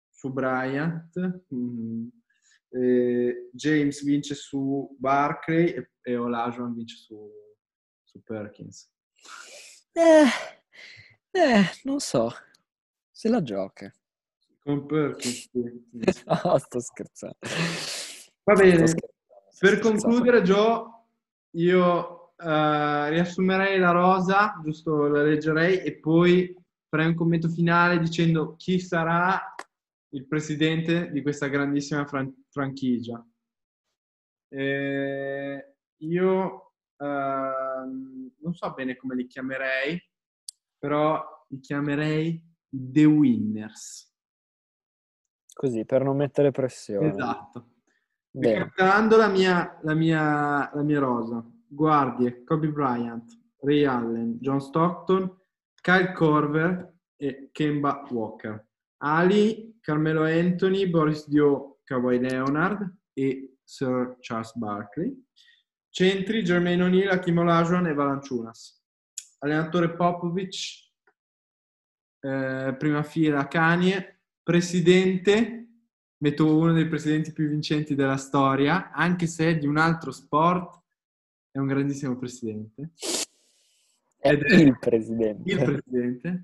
[0.10, 1.12] su Bryant,
[1.54, 2.08] mm,
[2.70, 7.32] eh, James vince su Barclay e, e Olajuwon vince su,
[8.04, 8.90] su Perkins.
[9.94, 10.26] Eh,
[11.32, 12.32] eh, non so,
[13.12, 13.94] se la gioca.
[14.60, 15.50] Con Perkins,
[16.26, 17.38] no, sto scherzando.
[18.44, 19.16] Va bene, scherzando,
[19.60, 20.86] per concludere Joe,
[21.52, 26.56] io uh, riassumerei la rosa, giusto la leggerei e poi
[26.90, 29.56] farei un commento finale dicendo chi sarà
[30.10, 33.24] il presidente di questa grandissima fran- franchigia.
[34.50, 40.02] Eh, io eh, non so bene come li chiamerei,
[40.78, 44.16] però li chiamerei The Winners.
[45.54, 47.10] Così, per non mettere pressione.
[47.10, 47.76] Esatto.
[48.32, 55.36] Ricapitolando la mia, la, mia, la mia rosa, guardie, Kobe Bryant, Ray Allen, John Stockton,
[55.82, 58.65] Kyle Corver e Kemba Walker.
[58.97, 65.15] Ali, Carmelo Anthony, Boris Dio, Kawhi Leonard e Sir Charles Barkley.
[65.89, 68.84] Centri, Jermaine O'Neill, Hakim Olajuwon e Valanciunas.
[69.39, 70.91] Allenatore Popovic,
[72.20, 74.22] eh, prima fila Kanye.
[74.43, 75.70] Presidente,
[76.18, 80.82] metto uno dei presidenti più vincenti della storia, anche se di un altro sport,
[81.58, 82.91] è un grandissimo presidente.
[84.20, 85.51] Ed è il presidente.
[85.51, 86.43] Il presidente.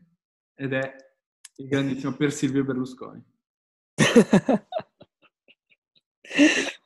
[0.56, 0.96] Ed è
[1.58, 3.24] il grandissimo per Silvio Berlusconi.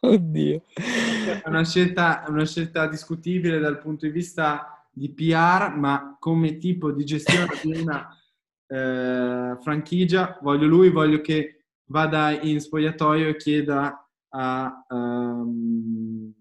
[0.01, 0.63] Oddio.
[0.73, 6.91] È una scelta, una scelta discutibile dal punto di vista di PR, ma come tipo
[6.91, 8.13] di gestione di una
[8.67, 16.33] eh, franchigia, voglio lui, voglio che vada in spogliatoio e chieda a, um,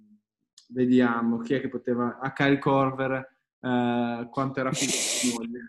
[0.69, 5.69] vediamo, chi è che poteva, a Kyle Corver eh, quanto era figo moglie.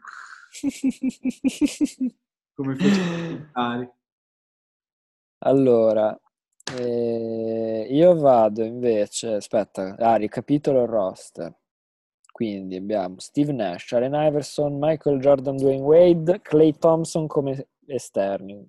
[2.54, 3.52] come fece
[5.40, 6.20] Allora,
[6.76, 11.56] eh, io vado invece, aspetta, ah, ricapitolo il roster.
[12.32, 18.64] Quindi abbiamo Steve Nash, Allen Iverson, Michael Jordan, Dwayne Wade, Clay Thompson come esterni.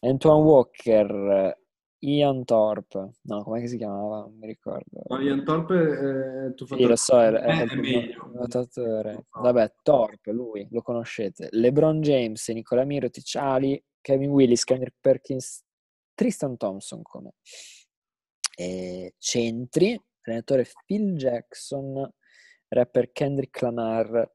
[0.00, 1.58] Antoine Walker,
[2.00, 4.20] Ian Thorpe, no, come si chiamava?
[4.20, 5.02] Non mi ricordo.
[5.06, 9.26] No, Ian Thorpe eh, tu sì, lo so, è, è, è il nuotatore.
[9.30, 11.48] Vabbè, Thorpe, lui, lo conoscete.
[11.50, 15.62] LeBron James, Nicola Mirotic, Ali, Kevin Willis, Kendrick Perkins,
[16.14, 17.34] Tristan Thompson come
[18.60, 22.12] e centri, allenatore Phil Jackson,
[22.68, 24.30] rapper Kendrick Lamar.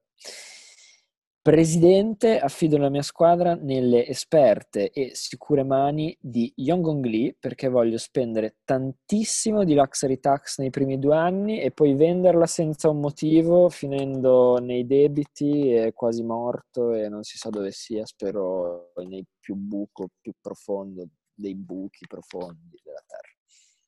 [1.45, 7.99] Presidente, affido la mia squadra nelle esperte e sicure mani di Yongong Lee perché voglio
[7.99, 13.69] spendere tantissimo di luxury tax nei primi due anni e poi venderla senza un motivo,
[13.69, 19.53] finendo nei debiti e quasi morto e non si sa dove sia, spero nel più
[19.53, 23.29] buco, più profondo dei buchi profondi della terra.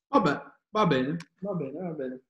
[0.09, 2.21] Vabbè, va bene, va bene, va bene.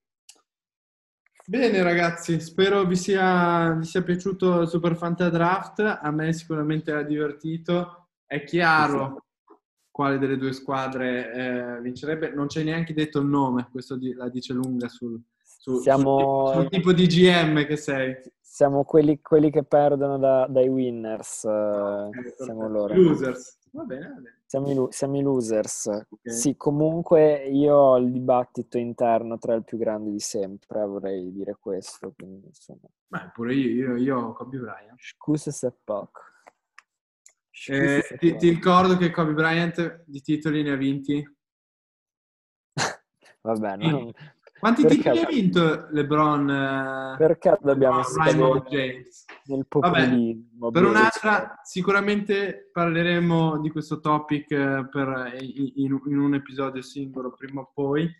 [1.48, 6.92] Bene ragazzi, spero vi sia, vi sia piaciuto il Super Fanta Draft, a me sicuramente
[6.92, 9.24] ha divertito, è chiaro
[9.90, 14.28] quale delle due squadre eh, vincerebbe, non c'è neanche detto il nome, questo di, la
[14.28, 18.14] dice lunga sul, su, siamo, sul, tipo di GM che sei.
[18.38, 22.92] Siamo quelli, quelli che perdono da, dai winners, okay, siamo loro.
[22.92, 23.56] Losers.
[23.70, 24.37] Va bene, va bene.
[24.48, 25.88] Siamo i, siamo i losers.
[25.88, 26.32] Okay.
[26.32, 31.58] Sì, comunque io ho il dibattito interno tra il più grande di sempre, vorrei dire
[31.60, 32.14] questo.
[32.16, 32.88] Quindi, insomma.
[33.08, 34.98] Beh, pure io, io, io ho Kobe Bryant.
[34.98, 36.22] Scusa se poco.
[37.66, 41.22] Eh, ti, ti, ricordo che Kobe Bryant di titoli ne ha vinti?
[43.42, 44.10] Vabbè, non,
[44.58, 46.50] quanti perché, titoli ha vinto LeBron?
[46.50, 49.02] Eh, perché dobbiamo scadere
[49.44, 50.46] nel populismo?
[50.58, 57.32] Vabbè, per un'altra, sicuramente parleremo di questo topic eh, per, in, in, un episodio singolo
[57.32, 58.10] prima o poi.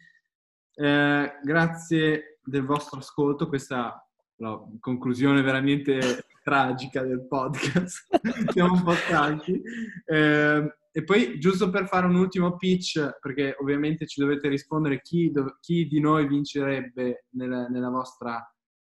[0.74, 4.03] Eh, grazie del vostro ascolto, questa
[4.39, 5.99] la conclusione veramente
[6.43, 8.07] tragica del podcast.
[8.53, 9.61] Siamo un po' stanchi.
[10.07, 15.30] Eh, e poi, giusto per fare un ultimo pitch, perché ovviamente ci dovete rispondere chi,
[15.30, 18.36] do, chi di noi vincerebbe nella, nella, vostra,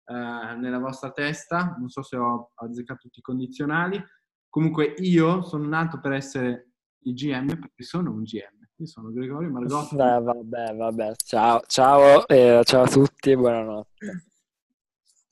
[0.05, 1.75] eh, nella, vostra, testa.
[1.77, 4.01] Non so se ho azzeccato tutti i condizionali.
[4.49, 8.65] Comunque io sono nato per essere il GM perché sono un GM.
[8.77, 9.97] Io sono Gregorio Margotti.
[9.97, 11.15] Beh, vabbè, vabbè.
[11.17, 14.25] Ciao, ciao, eh, ciao a tutti e buonanotte.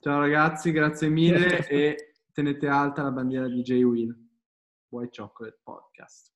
[0.01, 3.83] Ciao ragazzi, grazie mille e tenete alta la bandiera di J.
[3.83, 4.13] Will.
[4.89, 6.32] White Chocolate Podcast.